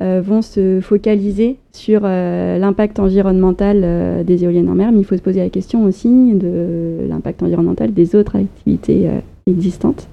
vont 0.00 0.42
se 0.42 0.80
focaliser 0.80 1.58
sur 1.72 2.00
l'impact 2.00 2.98
environnemental 2.98 4.24
des 4.24 4.44
éoliennes 4.44 4.68
en 4.68 4.74
mer, 4.74 4.90
mais 4.90 5.00
il 5.00 5.04
faut 5.04 5.16
se 5.16 5.22
poser 5.22 5.40
la 5.40 5.50
question 5.50 5.84
aussi 5.84 6.32
de 6.32 7.06
l'impact 7.08 7.42
environnemental 7.42 7.92
des 7.92 8.16
autres 8.16 8.36
activités 8.36 9.08
existantes 9.46 10.08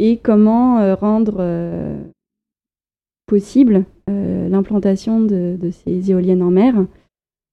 et 0.00 0.18
comment 0.18 0.94
rendre 0.96 1.42
possible 3.26 3.84
l'implantation 4.08 5.20
de, 5.20 5.70
ces 5.70 6.10
éoliennes 6.10 6.42
en 6.42 6.50
mer 6.50 6.74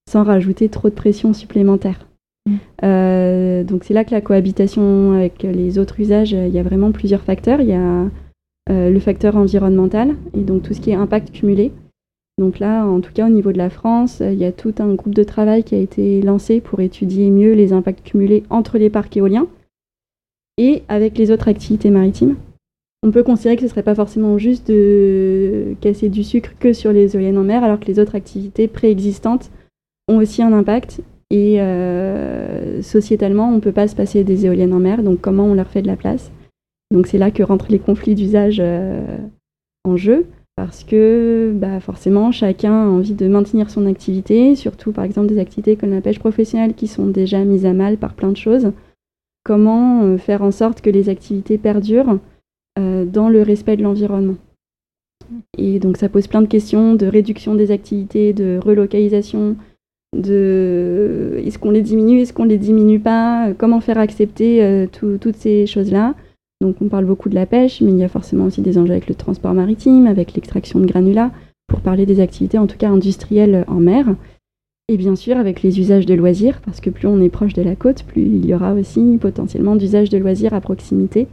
sans 0.10 0.24
rajouter 0.24 0.70
trop 0.70 0.90
de 0.90 0.96
pression 0.96 1.34
supplémentaire. 1.34 2.08
Mm. 2.46 2.56
Euh, 2.84 3.64
donc 3.64 3.84
c'est 3.84 3.94
là 3.94 4.04
que 4.04 4.12
la 4.12 4.22
cohabitation 4.22 5.14
avec 5.14 5.44
les 5.44 5.78
autres 5.78 6.00
usages, 6.00 6.32
il 6.32 6.50
y 6.50 6.60
a 6.60 6.64
vraiment 6.64 6.92
plusieurs 6.92 7.22
facteurs. 7.22 7.62
Il 7.62 7.70
y 7.70 7.74
a 7.74 8.06
le 8.70 9.00
facteur 9.00 9.36
environnemental 9.36 10.16
et 10.34 10.42
donc 10.42 10.64
tout 10.64 10.74
ce 10.74 10.80
qui 10.80 10.92
est 10.92 10.96
impact 10.96 11.32
cumulé. 11.32 11.72
Donc 12.38 12.60
là, 12.60 12.86
en 12.86 13.02
tout 13.02 13.12
cas 13.14 13.28
au 13.28 13.30
niveau 13.30 13.52
de 13.52 13.58
la 13.58 13.70
France, 13.70 14.22
il 14.22 14.38
y 14.38 14.46
a 14.46 14.52
tout 14.52 14.74
un 14.80 14.94
groupe 14.94 15.14
de 15.14 15.24
travail 15.24 15.64
qui 15.64 15.76
a 15.76 15.80
été 15.80 16.22
lancé 16.22 16.62
pour 16.62 16.80
étudier 16.80 17.30
mieux 17.30 17.54
les 17.54 17.74
impacts 17.74 18.04
cumulés 18.04 18.44
entre 18.50 18.78
les 18.78 18.90
parcs 18.90 19.16
éoliens 19.18 19.48
et 20.58 20.84
avec 20.88 21.18
les 21.18 21.32
autres 21.32 21.48
activités 21.48 21.90
maritimes. 21.90 22.36
On 23.04 23.12
peut 23.12 23.24
considérer 23.24 23.56
que 23.56 23.62
ce 23.62 23.66
ne 23.66 23.70
serait 23.72 23.84
pas 23.84 23.96
forcément 23.96 24.38
juste 24.38 24.68
de 24.68 25.76
casser 25.82 26.10
du 26.10 26.24
sucre 26.24 26.52
que 26.60 26.72
sur 26.72 26.92
les 26.92 27.16
éoliennes 27.16 27.40
en 27.40 27.44
mer, 27.44 27.64
alors 27.64 27.80
que 27.80 27.86
les 27.86 28.00
autres 28.00 28.16
activités 28.16 28.68
préexistantes 28.68 29.50
ont 30.08 30.18
aussi 30.18 30.44
un 30.44 30.54
impact. 30.54 31.02
Et 31.32 31.62
euh, 31.62 32.82
sociétalement, 32.84 33.50
on 33.50 33.56
ne 33.56 33.60
peut 33.60 33.72
pas 33.72 33.88
se 33.88 33.96
passer 33.96 34.24
des 34.24 34.46
éoliennes 34.46 34.74
en 34.74 34.80
mer, 34.80 35.02
donc 35.02 35.20
comment 35.20 35.46
on 35.46 35.56
leur 35.56 35.68
fait 35.68 35.82
de 35.82 35.88
la 35.88 35.96
place? 35.96 36.32
Donc 36.92 37.08
c'est 37.08 37.18
là 37.18 37.32
que 37.32 37.42
rentrent 37.42 37.72
les 37.72 37.80
conflits 37.80 38.16
d'usage 38.16 38.58
euh, 38.60 39.18
en 39.86 39.96
jeu, 39.96 40.28
parce 40.58 40.84
que 40.84 41.54
bah, 41.56 41.80
forcément, 41.80 42.32
chacun 42.32 42.74
a 42.74 42.88
envie 42.88 43.14
de 43.14 43.28
maintenir 43.28 43.70
son 43.70 43.86
activité, 43.86 44.56
surtout 44.56 44.92
par 44.92 45.06
exemple 45.06 45.28
des 45.28 45.40
activités 45.40 45.78
comme 45.78 45.92
la 45.92 46.02
pêche 46.02 46.20
professionnelle 46.20 46.74
qui 46.74 46.88
sont 46.88 47.08
déjà 47.08 47.44
mises 47.46 47.66
à 47.66 47.74
mal 47.74 47.98
par 47.98 48.14
plein 48.14 48.32
de 48.32 48.38
choses. 48.38 48.74
Comment 49.44 50.04
euh, 50.04 50.18
faire 50.18 50.44
en 50.44 50.52
sorte 50.52 50.82
que 50.82 50.90
les 50.90 51.10
activités 51.10 51.58
perdurent 51.58 52.20
euh, 52.78 53.06
dans 53.06 53.30
le 53.30 53.42
respect 53.42 53.78
de 53.78 53.84
l'environnement. 53.84 54.36
Et 55.58 55.80
donc 55.80 55.96
ça 55.96 56.10
pose 56.10 56.28
plein 56.28 56.42
de 56.42 56.48
questions 56.48 56.94
de 56.94 57.06
réduction 57.06 57.56
des 57.56 57.72
activités, 57.72 58.34
de 58.34 58.60
relocalisation, 58.62 59.56
de 60.16 61.40
est-ce 61.46 61.58
qu'on 61.58 61.72
les 61.72 61.82
diminue, 61.82 62.20
est-ce 62.20 62.34
qu'on 62.34 62.44
les 62.44 62.58
diminue 62.58 63.00
pas, 63.00 63.54
comment 63.58 63.80
faire 63.80 63.98
accepter 63.98 64.88
toutes 64.92 65.38
ces 65.38 65.66
choses-là. 65.66 66.16
Donc 66.62 66.78
on 66.82 66.88
parle 66.88 67.06
beaucoup 67.06 67.28
de 67.28 67.36
la 67.36 67.46
pêche, 67.46 67.82
mais 67.82 67.92
il 67.92 67.98
y 67.98 68.04
a 68.04 68.10
forcément 68.10 68.46
aussi 68.46 68.62
des 68.62 68.78
enjeux 68.78 68.94
avec 68.94 69.10
le 69.10 69.16
transport 69.16 69.54
maritime, 69.54 70.08
avec 70.08 70.34
l'extraction 70.34 70.80
de 70.80 70.86
granulats, 70.86 71.32
pour 71.68 71.82
parler 71.82 72.06
des 72.06 72.20
activités 72.20 72.58
en 72.58 72.68
tout 72.68 72.78
cas 72.78 72.90
industrielles 72.90 73.66
en 73.68 73.80
mer. 73.80 74.06
Et 74.88 74.98
bien 74.98 75.16
sûr 75.16 75.38
avec 75.38 75.62
les 75.62 75.80
usages 75.80 76.06
de 76.06 76.14
loisirs, 76.14 76.62
parce 76.66 76.80
que 76.80 76.90
plus 76.90 77.08
on 77.08 77.22
est 77.22 77.30
proche 77.30 77.54
de 77.54 77.62
la 77.62 77.76
côte, 77.76 78.04
plus 78.04 78.22
il 78.22 78.46
y 78.46 78.54
aura 78.54 78.74
aussi 78.74 79.18
potentiellement 79.20 79.76
d'usages 79.76 80.10
de 80.10 80.18
loisirs 80.18 80.54
à 80.54 80.62
proximité 80.62 81.28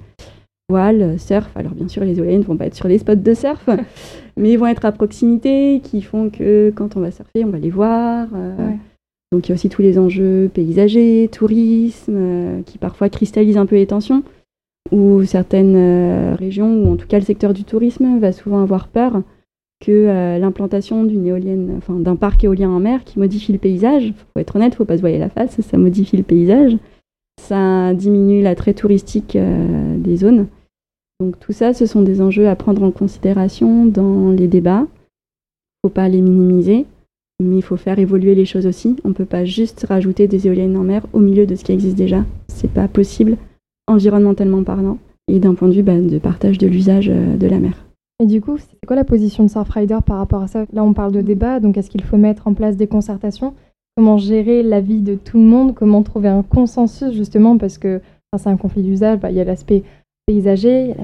voile, 0.70 1.18
surf. 1.18 1.50
Alors 1.56 1.72
bien 1.72 1.88
sûr, 1.88 2.04
les 2.04 2.18
éoliennes 2.18 2.40
ne 2.40 2.44
vont 2.44 2.56
pas 2.56 2.66
être 2.66 2.74
sur 2.74 2.88
les 2.88 2.98
spots 2.98 3.14
de 3.14 3.34
surf, 3.34 3.68
mais 4.36 4.52
ils 4.52 4.58
vont 4.58 4.66
être 4.66 4.84
à 4.84 4.92
proximité, 4.92 5.80
qui 5.82 6.02
font 6.02 6.28
que 6.28 6.70
quand 6.76 6.96
on 6.96 7.00
va 7.00 7.10
surfer, 7.10 7.44
on 7.44 7.50
va 7.50 7.58
les 7.58 7.70
voir. 7.70 8.28
Euh. 8.34 8.72
Donc 9.32 9.46
il 9.46 9.48
y 9.50 9.52
a 9.52 9.54
aussi 9.54 9.70
tous 9.70 9.82
les 9.82 9.98
enjeux 9.98 10.50
paysagers, 10.52 11.30
tourisme, 11.32 12.14
euh, 12.14 12.62
qui 12.62 12.76
parfois 12.76 13.08
cristallisent 13.08 13.56
un 13.56 13.64
peu 13.64 13.76
les 13.76 13.86
tensions, 13.86 14.22
ou 14.92 15.24
certaines 15.24 15.76
euh, 15.76 16.34
régions, 16.34 16.82
ou 16.82 16.92
en 16.92 16.96
tout 16.96 17.06
cas 17.06 17.18
le 17.18 17.24
secteur 17.24 17.52
du 17.54 17.64
tourisme, 17.64 18.18
va 18.18 18.32
souvent 18.32 18.62
avoir 18.62 18.88
peur 18.88 19.22
que 19.80 20.38
l'implantation 20.40 21.04
d'une 21.04 21.24
éolienne, 21.24 21.74
enfin 21.78 21.94
d'un 21.94 22.16
parc 22.16 22.42
éolien 22.42 22.68
en 22.68 22.80
mer 22.80 23.04
qui 23.04 23.20
modifie 23.20 23.52
le 23.52 23.58
paysage, 23.58 24.12
faut 24.16 24.40
être 24.40 24.56
honnête, 24.56 24.74
faut 24.74 24.84
pas 24.84 24.96
se 24.96 25.02
voiler 25.02 25.18
la 25.18 25.28
face, 25.28 25.60
ça 25.60 25.78
modifie 25.78 26.16
le 26.16 26.24
paysage, 26.24 26.76
ça 27.40 27.94
diminue 27.94 28.42
l'attrait 28.42 28.74
touristique 28.74 29.38
des 29.38 30.16
zones. 30.16 30.48
Donc 31.20 31.38
tout 31.40 31.52
ça, 31.52 31.74
ce 31.74 31.86
sont 31.86 32.02
des 32.02 32.20
enjeux 32.20 32.48
à 32.48 32.54
prendre 32.54 32.82
en 32.82 32.92
considération 32.92 33.86
dans 33.86 34.30
les 34.30 34.46
débats. 34.46 34.86
Il 34.86 35.88
faut 35.88 35.92
pas 35.92 36.08
les 36.08 36.20
minimiser, 36.20 36.86
mais 37.42 37.56
il 37.56 37.62
faut 37.62 37.76
faire 37.76 37.98
évoluer 37.98 38.34
les 38.36 38.44
choses 38.44 38.66
aussi. 38.66 38.96
On 39.04 39.08
ne 39.08 39.14
peut 39.14 39.24
pas 39.24 39.44
juste 39.44 39.84
rajouter 39.88 40.28
des 40.28 40.46
éoliennes 40.46 40.76
en 40.76 40.84
mer 40.84 41.06
au 41.12 41.18
milieu 41.18 41.46
de 41.46 41.56
ce 41.56 41.64
qui 41.64 41.72
existe 41.72 41.96
déjà. 41.96 42.24
C'est 42.48 42.70
pas 42.70 42.86
possible, 42.88 43.36
environnementalement 43.88 44.62
parlant, 44.62 44.98
et 45.26 45.40
d'un 45.40 45.54
point 45.54 45.68
de 45.68 45.74
vue 45.74 45.82
bah, 45.82 45.98
de 45.98 46.18
partage 46.18 46.58
de 46.58 46.68
l'usage 46.68 47.08
euh, 47.08 47.36
de 47.36 47.46
la 47.48 47.58
mer. 47.58 47.84
Et 48.20 48.26
du 48.26 48.40
coup, 48.40 48.58
c'est 48.58 48.86
quoi 48.86 48.96
la 48.96 49.04
position 49.04 49.44
de 49.44 49.48
Surfrider 49.48 49.98
par 50.04 50.18
rapport 50.18 50.42
à 50.42 50.46
ça? 50.46 50.64
Là, 50.72 50.84
on 50.84 50.92
parle 50.92 51.12
de 51.12 51.20
débat, 51.20 51.60
donc 51.60 51.76
est-ce 51.76 51.90
qu'il 51.90 52.02
faut 52.02 52.16
mettre 52.16 52.46
en 52.46 52.54
place 52.54 52.76
des 52.76 52.86
concertations? 52.86 53.54
Comment 53.96 54.16
gérer 54.16 54.62
la 54.62 54.80
vie 54.80 55.00
de 55.00 55.14
tout 55.14 55.38
le 55.38 55.44
monde? 55.44 55.74
Comment 55.74 56.02
trouver 56.02 56.28
un 56.28 56.42
consensus, 56.42 57.12
justement, 57.12 57.58
parce 57.58 57.78
que 57.78 58.00
c'est 58.36 58.48
un 58.48 58.56
conflit 58.56 58.82
d'usage, 58.82 59.18
bah, 59.18 59.30
il 59.30 59.36
y 59.36 59.40
a 59.40 59.44
l'aspect 59.44 59.82
paysager, 60.26 60.94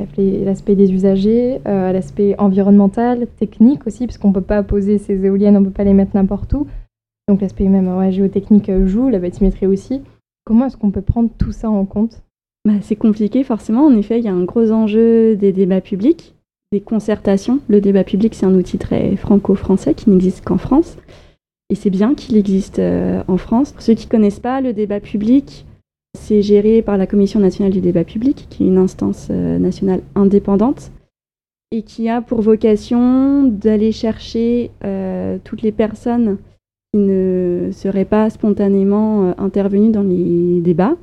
l'aspect 0.45 0.75
des 0.75 0.93
usagers, 0.93 1.61
euh, 1.67 1.93
l'aspect 1.93 2.39
environnemental, 2.39 3.27
technique 3.39 3.87
aussi, 3.87 4.07
parce 4.07 4.19
qu'on 4.19 4.29
ne 4.29 4.35
peut 4.35 4.43
pas 4.43 4.63
poser 4.63 4.99
ces 4.99 5.25
éoliennes, 5.25 5.57
on 5.57 5.61
ne 5.61 5.65
peut 5.65 5.71
pas 5.71 5.85
les 5.85 5.95
mettre 5.95 6.15
n'importe 6.15 6.53
où. 6.53 6.67
Donc 7.27 7.41
l'aspect 7.41 7.69
même 7.69 8.11
géotechnique 8.11 8.69
euh, 8.69 8.87
joue, 8.87 9.09
la 9.09 9.19
bathymétrie 9.19 9.67
aussi. 9.67 10.03
Comment 10.45 10.67
est-ce 10.67 10.77
qu'on 10.77 10.91
peut 10.91 11.01
prendre 11.01 11.31
tout 11.39 11.53
ça 11.53 11.71
en 11.71 11.87
compte? 11.87 12.23
Bah, 12.65 12.75
C'est 12.83 12.97
compliqué 12.97 13.45
forcément. 13.45 13.87
En 13.87 13.97
effet, 13.97 14.19
il 14.19 14.25
y 14.25 14.29
a 14.29 14.35
un 14.35 14.45
gros 14.45 14.71
enjeu 14.71 15.37
des 15.37 15.53
débats 15.53 15.81
publics, 15.81 16.35
des 16.73 16.81
concertations. 16.81 17.61
Le 17.69 17.81
débat 17.81 18.05
public, 18.05 18.35
c'est 18.35 18.47
un 18.47 18.55
outil 18.55 18.79
très 18.79 19.17
franco-français 19.17 19.95
qui 19.95 20.11
n'existe 20.11 20.45
qu'en 20.45 20.59
France. 20.59 20.97
Et 21.71 21.75
c'est 21.75 21.91
bien 21.91 22.15
qu'il 22.15 22.37
existe 22.37 22.79
euh, 22.79 23.23
en 23.29 23.37
France. 23.37 23.73
Pour 23.73 23.83
ceux 23.83 23.95
qui 23.95 24.07
ne 24.07 24.11
connaissent 24.11 24.41
pas 24.41 24.61
le 24.61 24.73
débat 24.73 25.01
public, 25.01 25.67
c'est 26.19 26.43
géré 26.43 26.83
par 26.83 26.99
la 26.99 27.07
Commission 27.07 27.41
nationale 27.41 27.73
du 27.73 27.81
débat 27.81 28.05
public, 28.05 28.47
qui 28.51 28.65
est 28.65 28.67
une 28.67 28.79
instance 28.79 29.29
euh, 29.31 29.59
nationale 29.59 30.03
indépendante 30.15 30.91
et 31.71 31.83
qui 31.83 32.09
a 32.09 32.21
pour 32.21 32.41
vocation 32.41 33.45
d'aller 33.45 33.91
chercher 33.91 34.71
euh, 34.85 35.39
toutes 35.43 35.63
les 35.63 35.73
personnes 35.73 36.39
qui 36.93 37.01
ne 37.01 37.71
seraient 37.73 38.05
pas 38.05 38.31
spontanément 38.31 39.35
intervenues 39.39 39.91
dans 39.91 40.05
les 40.05 40.61
débats 40.61 40.97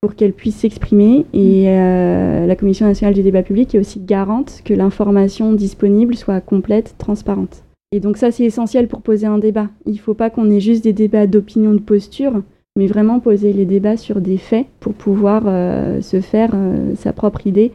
pour 0.00 0.14
qu'elles 0.14 0.32
puissent 0.32 0.56
s'exprimer. 0.56 1.26
Et 1.32 1.64
la 1.66 2.56
Commission 2.56 2.86
nationale 2.86 3.14
du 3.14 3.22
débat 3.22 3.42
public 3.42 3.74
est 3.74 3.78
aussi 3.78 4.00
garante 4.00 4.62
que 4.64 4.74
l'information 4.74 5.52
disponible 5.52 6.14
soit 6.14 6.40
complète, 6.40 6.94
transparente. 6.98 7.64
Et 7.92 8.00
donc 8.00 8.16
ça, 8.16 8.30
c'est 8.30 8.44
essentiel 8.44 8.88
pour 8.88 9.02
poser 9.02 9.26
un 9.26 9.38
débat. 9.38 9.68
Il 9.86 9.94
ne 9.94 9.98
faut 9.98 10.14
pas 10.14 10.30
qu'on 10.30 10.50
ait 10.50 10.60
juste 10.60 10.84
des 10.84 10.92
débats 10.92 11.26
d'opinion, 11.26 11.72
de 11.72 11.80
posture 11.80 12.42
mais 12.76 12.86
vraiment 12.86 13.18
poser 13.20 13.52
les 13.52 13.64
débats 13.64 13.96
sur 13.96 14.20
des 14.20 14.36
faits 14.36 14.66
pour 14.78 14.92
pouvoir 14.92 15.44
euh, 15.46 16.00
se 16.02 16.20
faire 16.20 16.50
euh, 16.54 16.94
sa 16.94 17.12
propre 17.12 17.46
idée 17.46 17.72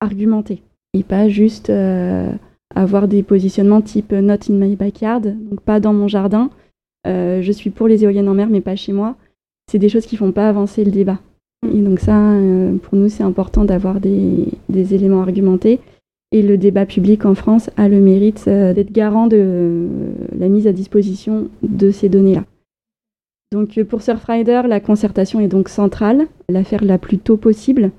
argumentée. 0.00 0.62
Et 0.92 1.02
pas 1.02 1.28
juste 1.28 1.70
euh, 1.70 2.30
avoir 2.74 3.08
des 3.08 3.22
positionnements 3.22 3.80
type 3.80 4.12
not 4.12 4.50
in 4.50 4.54
my 4.54 4.76
backyard, 4.76 5.22
donc 5.22 5.60
pas 5.62 5.80
dans 5.80 5.94
mon 5.94 6.08
jardin, 6.08 6.50
je 7.06 7.52
suis 7.52 7.70
pour 7.70 7.86
les 7.86 8.04
éoliennes 8.04 8.28
en 8.28 8.34
mer 8.34 8.48
mais 8.48 8.60
pas 8.60 8.76
chez 8.76 8.92
moi. 8.92 9.16
C'est 9.70 9.78
des 9.78 9.88
choses 9.88 10.06
qui 10.06 10.16
font 10.16 10.32
pas 10.32 10.48
avancer 10.48 10.84
le 10.84 10.90
débat. 10.90 11.18
Et 11.72 11.80
donc 11.80 12.00
ça, 12.00 12.36
pour 12.82 12.98
nous, 12.98 13.08
c'est 13.08 13.22
important 13.22 13.64
d'avoir 13.64 14.00
des, 14.00 14.48
des, 14.68 14.94
éléments 14.94 15.22
argumentés. 15.22 15.80
Et 16.32 16.42
le 16.42 16.58
débat 16.58 16.86
public 16.86 17.24
en 17.26 17.34
France 17.34 17.70
a 17.76 17.88
le 17.88 18.00
mérite 18.00 18.46
d'être 18.46 18.92
garant 18.92 19.28
de 19.28 19.86
la 20.36 20.48
mise 20.48 20.66
à 20.66 20.72
disposition 20.72 21.48
de 21.62 21.90
ces 21.90 22.08
données-là. 22.08 22.44
Donc 23.54 23.78
euh, 23.78 23.84
pour 23.84 24.02
Surfrider, 24.02 24.62
la 24.66 24.80
concertation 24.80 25.38
est 25.38 25.46
donc 25.46 25.68
centrale, 25.68 26.26
la 26.48 26.64
faire 26.64 26.84
la 26.84 26.98
plus 26.98 27.18
tôt 27.18 27.36
possible. 27.36 27.92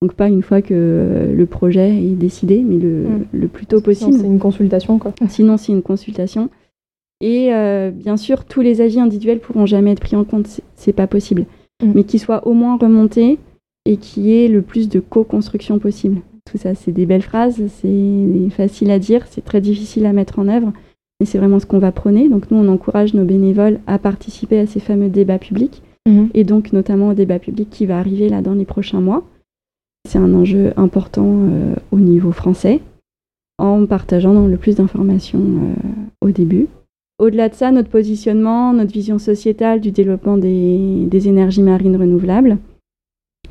Donc 0.00 0.14
pas 0.14 0.28
une 0.28 0.42
fois 0.42 0.62
que 0.62 0.72
euh, 0.72 1.34
le 1.34 1.46
projet 1.46 1.90
est 1.90 2.16
décidé, 2.16 2.62
mais 2.62 2.76
le, 2.76 3.04
mm. 3.34 3.48
plus 3.48 3.66
tôt 3.66 3.82
possible. 3.82 4.14
C'est 4.14 4.26
une 4.26 4.38
consultation 4.38 4.98
quoi. 4.98 5.12
Sinon 5.28 5.58
c'est 5.58 5.72
une 5.72 5.82
consultation. 5.82 6.48
Et 7.20 7.54
euh, 7.54 7.90
bien 7.90 8.16
sûr, 8.16 8.46
tous 8.46 8.62
les 8.62 8.80
avis 8.80 8.98
individuels 8.98 9.38
pourront 9.38 9.66
jamais 9.66 9.92
être 9.92 10.00
pris 10.00 10.16
en 10.16 10.24
compte, 10.24 10.60
c'est 10.74 10.92
pas 10.94 11.06
possible. 11.06 11.44
Mm. 11.82 11.92
Mais 11.94 12.04
qu'ils 12.04 12.20
soient 12.20 12.46
au 12.46 12.52
moins 12.52 12.76
remontés 12.76 13.38
et 13.84 13.96
qu'il 13.96 14.24
y 14.24 14.44
ait 14.44 14.48
le 14.48 14.62
plus 14.62 14.88
de 14.88 15.00
co-construction 15.00 15.78
possible. 15.78 16.20
Tout 16.50 16.58
ça, 16.58 16.74
c'est 16.74 16.92
des 16.92 17.06
belles 17.06 17.22
phrases, 17.22 17.62
c'est 17.80 18.50
facile 18.50 18.90
à 18.90 18.98
dire, 18.98 19.26
c'est 19.30 19.44
très 19.44 19.60
difficile 19.60 20.06
à 20.06 20.12
mettre 20.12 20.38
en 20.38 20.48
œuvre. 20.48 20.72
Et 21.20 21.24
c'est 21.24 21.38
vraiment 21.38 21.60
ce 21.60 21.66
qu'on 21.66 21.78
va 21.78 21.92
prôner. 21.92 22.28
Donc 22.28 22.50
nous, 22.50 22.56
on 22.58 22.68
encourage 22.68 23.14
nos 23.14 23.24
bénévoles 23.24 23.80
à 23.86 23.98
participer 23.98 24.58
à 24.58 24.66
ces 24.66 24.80
fameux 24.80 25.08
débats 25.08 25.38
publics, 25.38 25.82
mhm. 26.08 26.30
et 26.34 26.44
donc 26.44 26.72
notamment 26.72 27.08
au 27.08 27.14
débat 27.14 27.38
public 27.38 27.70
qui 27.70 27.86
va 27.86 27.98
arriver 27.98 28.28
là 28.28 28.42
dans 28.42 28.54
les 28.54 28.64
prochains 28.64 29.00
mois. 29.00 29.22
C'est 30.08 30.18
un 30.18 30.34
enjeu 30.34 30.72
important 30.76 31.28
euh, 31.28 31.74
au 31.92 31.98
niveau 31.98 32.32
français, 32.32 32.80
en 33.58 33.86
partageant 33.86 34.46
le 34.46 34.56
plus 34.56 34.76
d'informations 34.76 35.38
euh, 35.38 36.26
au 36.26 36.30
début. 36.30 36.66
Au-delà 37.18 37.48
de 37.48 37.54
ça, 37.54 37.70
notre 37.70 37.88
positionnement, 37.88 38.72
notre 38.72 38.92
vision 38.92 39.18
sociétale 39.18 39.80
du 39.80 39.90
développement 39.90 40.36
des, 40.36 41.28
énergies 41.28 41.62
marines 41.62 41.96
renouvelables, 41.96 42.58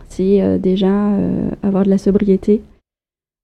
c'est 0.09 0.41
euh, 0.41 0.57
déjà 0.57 1.11
avoir 1.63 1.85
de 1.85 1.89
la 1.89 1.97
sobriété 1.97 2.61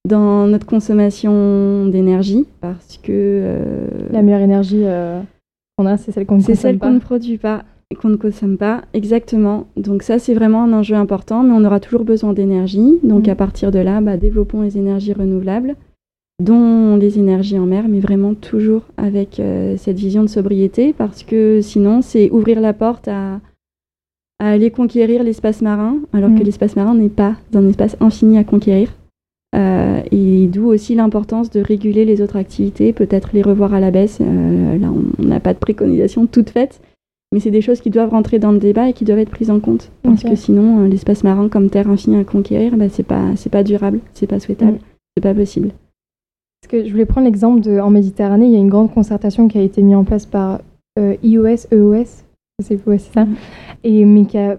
dans 0.08 0.48
notre 0.48 0.66
consommation 0.66 1.86
d'énergie 1.88 2.46
parce 2.62 2.98
que 2.98 3.12
euh, 3.12 3.88
la 4.10 4.22
meilleure 4.22 4.42
énergie 4.42 4.84
euh, 4.84 5.22
qu'on 5.78 5.86
a 5.86 5.98
c'est 5.98 6.12
celle 6.12 6.26
qu'on 6.26 6.38
ne 6.38 6.42
consomme 6.42 6.54
pas. 6.54 6.56
C'est 6.56 6.62
celle 6.62 6.80
qu'on 6.80 6.92
ne 6.92 7.00
produit 7.00 7.38
pas 7.38 7.64
et 7.92 7.96
qu'on 7.96 8.10
ne 8.10 8.16
consomme 8.16 8.58
pas 8.58 8.84
exactement. 8.94 9.68
Donc 9.76 10.04
ça 10.04 10.18
c'est 10.18 10.34
vraiment 10.34 10.64
un 10.64 10.74
enjeu 10.74 10.96
important 10.96 11.44
mais 11.44 11.54
on 11.54 11.66
aura 11.66 11.80
toujours 11.80 12.06
besoin 12.06 12.34
d'énergie. 12.34 13.00
Donc 13.04 13.28
mm. 13.28 13.32
à 13.32 13.36
partir 13.36 13.72
de 13.72 13.80
là, 13.80 14.02
bah, 14.02 14.18
développons 14.18 14.62
les 14.62 14.78
énergies 14.78 15.14
renouvelables 15.14 15.76
dont 16.40 16.96
les 16.98 17.18
énergies 17.18 17.58
en 17.58 17.66
mer 17.66 17.88
mais 17.88 18.00
vraiment 18.00 18.34
toujours 18.34 18.84
avec 18.98 19.40
euh, 19.40 19.76
cette 19.78 19.98
vision 19.98 20.24
de 20.24 20.30
sobriété 20.30 20.94
parce 20.94 21.24
que 21.24 21.62
sinon 21.62 22.02
c'est 22.02 22.30
ouvrir 22.30 22.62
la 22.62 22.74
porte 22.74 23.08
à, 23.08 23.40
aller 24.40 24.70
conquérir 24.70 25.24
l'espace 25.24 25.62
marin 25.62 25.98
alors 26.14 26.30
que 26.30 26.42
mm. 26.42 26.46
l'espace 26.46 26.76
marin 26.76 26.94
n'est 26.94 27.10
pas 27.10 27.36
un 27.56 27.68
espace 27.68 27.98
infini 28.00 28.38
à 28.38 28.44
conquérir 28.44 28.90
et 30.12 30.48
d'où 30.48 30.68
aussi 30.68 30.96
l'importance 30.96 31.50
de 31.50 31.62
réguler 31.62 32.06
les 32.06 32.22
autres 32.22 32.36
activités, 32.36 32.94
peut-être 32.94 33.30
les 33.34 33.42
revoir 33.42 33.74
à 33.74 33.80
la 33.80 33.92
baisse. 33.92 34.20
là, 34.20 34.26
on 34.30 35.24
n'a 35.24 35.40
pas 35.40 35.54
de 35.54 35.60
préconisation 35.60 36.28
toute 36.28 36.50
faite, 36.52 36.80
mais 37.34 37.40
c'est 37.40 37.52
des 37.52 37.62
choses 37.62 37.82
qui 37.82 37.90
doivent 37.90 38.12
rentrer 38.12 38.40
dans 38.40 38.52
le 38.52 38.60
débat 38.60 38.90
et 38.90 38.94
qui 38.94 39.06
doivent 39.06 39.20
être 39.20 39.30
prises 39.30 39.52
en 39.52 39.60
compte. 39.60 39.92
Parce 40.04 40.24
que 40.24 40.36
sinon, 40.36 40.86
l'espace 40.86 41.24
marin 41.24 41.50
comme 41.50 41.70
terre 41.70 41.90
infinie 41.90 42.20
à 42.20 42.24
conquérir, 42.24 42.78
bah, 42.78 42.90
c'est 42.90 43.04
pas, 43.04 43.34
pas 43.52 43.64
durable, 43.64 44.00
c'est 44.14 44.28
pas 44.28 44.40
souhaitable, 44.40 44.78
mm. 44.78 44.82
c'est 45.16 45.24
pas 45.24 45.34
possible. 45.34 45.72
Parce 46.62 46.72
que 46.72 46.86
je 46.86 46.92
voulais 46.92 47.06
prendre 47.06 47.26
l'exemple 47.26 47.62
de 47.62 47.80
en 47.80 47.90
Méditerranée, 47.90 48.48
il 48.48 48.52
y 48.52 48.56
a 48.56 48.60
une 48.60 48.70
grande 48.70 48.94
concertation 48.94 49.48
qui 49.48 49.58
a 49.58 49.62
été 49.62 49.82
mise 49.82 49.96
en 49.96 50.04
place 50.04 50.26
par 50.26 50.60
euh, 50.98 51.16
IOS, 51.24 51.68
EOS, 51.72 52.24
c'est 52.60 52.80
ça, 52.98 53.26
mm. 53.26 53.36
et, 53.84 54.06
mais 54.06 54.26
qui 54.26 54.38
a, 54.38 54.58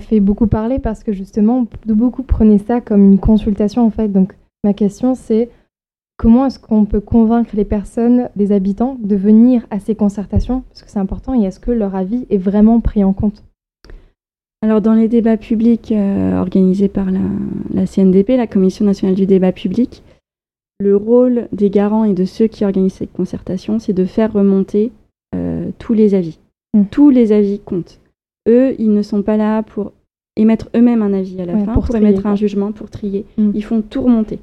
fait 0.00 0.20
beaucoup 0.20 0.46
parler 0.46 0.78
parce 0.78 1.02
que 1.02 1.12
justement, 1.12 1.66
beaucoup 1.86 2.22
prenaient 2.22 2.58
ça 2.58 2.80
comme 2.80 3.04
une 3.04 3.18
consultation 3.18 3.84
en 3.86 3.90
fait. 3.90 4.08
Donc 4.08 4.34
ma 4.64 4.72
question 4.72 5.14
c'est 5.14 5.48
comment 6.16 6.46
est-ce 6.46 6.58
qu'on 6.58 6.84
peut 6.84 7.00
convaincre 7.00 7.56
les 7.56 7.64
personnes, 7.64 8.28
les 8.36 8.52
habitants, 8.52 8.96
de 9.00 9.16
venir 9.16 9.66
à 9.70 9.80
ces 9.80 9.94
concertations? 9.94 10.62
Parce 10.68 10.82
que 10.82 10.90
c'est 10.90 10.98
important 10.98 11.40
et 11.40 11.44
est-ce 11.44 11.60
que 11.60 11.70
leur 11.70 11.94
avis 11.94 12.26
est 12.30 12.38
vraiment 12.38 12.80
pris 12.80 13.02
en 13.02 13.12
compte? 13.12 13.42
Alors 14.62 14.80
dans 14.80 14.94
les 14.94 15.08
débats 15.08 15.36
publics 15.36 15.92
euh, 15.92 16.38
organisés 16.38 16.88
par 16.88 17.10
la, 17.10 17.20
la, 17.72 17.86
CNDP, 17.86 18.30
la 18.36 18.46
Commission 18.46 18.84
nationale 18.84 19.14
du 19.14 19.26
débat 19.26 19.52
public, 19.52 20.02
le 20.80 20.96
rôle 20.96 21.46
des 21.52 21.70
garants 21.70 22.04
et 22.04 22.14
de 22.14 22.24
ceux 22.24 22.46
qui 22.46 22.64
organisent 22.64 22.94
cette 22.94 23.12
concertation, 23.12 23.78
c'est 23.78 23.92
de 23.92 24.06
faire 24.06 24.32
remonter 24.32 24.90
euh, 25.34 25.70
tous 25.78 25.92
les 25.92 26.14
avis. 26.14 26.38
Mm. 26.74 26.84
Tous 26.90 27.10
les 27.10 27.32
avis 27.32 27.60
comptent. 27.60 28.00
Eux, 28.48 28.74
ils 28.78 28.92
ne 28.92 29.02
sont 29.02 29.22
pas 29.22 29.36
là 29.36 29.62
pour 29.62 29.92
émettre 30.36 30.70
eux-mêmes 30.74 31.02
un 31.02 31.12
avis 31.12 31.40
à 31.40 31.44
la 31.44 31.58
fin, 31.58 31.74
pour, 31.74 31.94
émettre 31.94 32.26
un 32.26 32.34
jugement, 32.34 32.72
pour 32.72 32.88
trier. 32.88 33.26
Mm. 33.36 33.50
Ils 33.54 33.64
font 33.64 33.82
tout 33.82 34.02
remonter. 34.02 34.38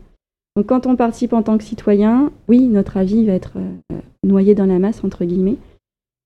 Donc 0.56 0.67
quand 0.67 0.86
on 0.86 0.95
participe 0.95 1.34
en 1.34 1.41
tant 1.41 1.58
que 1.58 1.63
citoyen, 1.63 2.32
oui, 2.47 2.67
notre 2.67 2.97
avis 2.97 3.26
va 3.26 3.34
être 3.34 3.58
euh, 3.58 3.97
noyé 4.23 4.54
dans 4.54 4.65
la 4.65 4.80
masse, 4.80 5.04
entre 5.04 5.26
guillemets. 5.26 5.58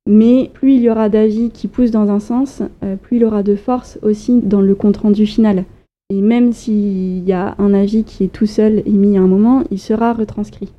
Mais 0.10 0.50
plus 0.54 0.76
il 0.76 0.82
y 0.82 0.90
aura 0.90 1.10
d'avis 1.10 1.52
qui 1.52 1.68
poussent 1.68 1.92
dans 1.92 2.10
un 2.10 2.20
sens, 2.20 2.62
euh, 2.84 2.98
plus 2.98 3.18
il 3.18 3.22
y 3.22 3.26
aura 3.26 3.44
de 3.44 3.56
force 3.56 3.98
aussi 4.02 4.42
dans 4.42 4.62
le 4.62 4.76
compte-rendu 4.76 5.26
final. 5.26 5.64
Et 6.12 6.20
même 6.20 6.52
s'il 6.52 7.24
y 7.24 7.32
a 7.32 7.56
un 7.58 7.74
avis 7.74 8.04
qui 8.04 8.26
est 8.26 8.34
tout 8.34 8.46
seul 8.46 8.84
émis 8.86 9.18
à 9.18 9.22
un 9.22 9.28
moment, 9.28 9.64
il 9.72 9.80
sera 9.80 10.12
retranscrit. 10.12 10.74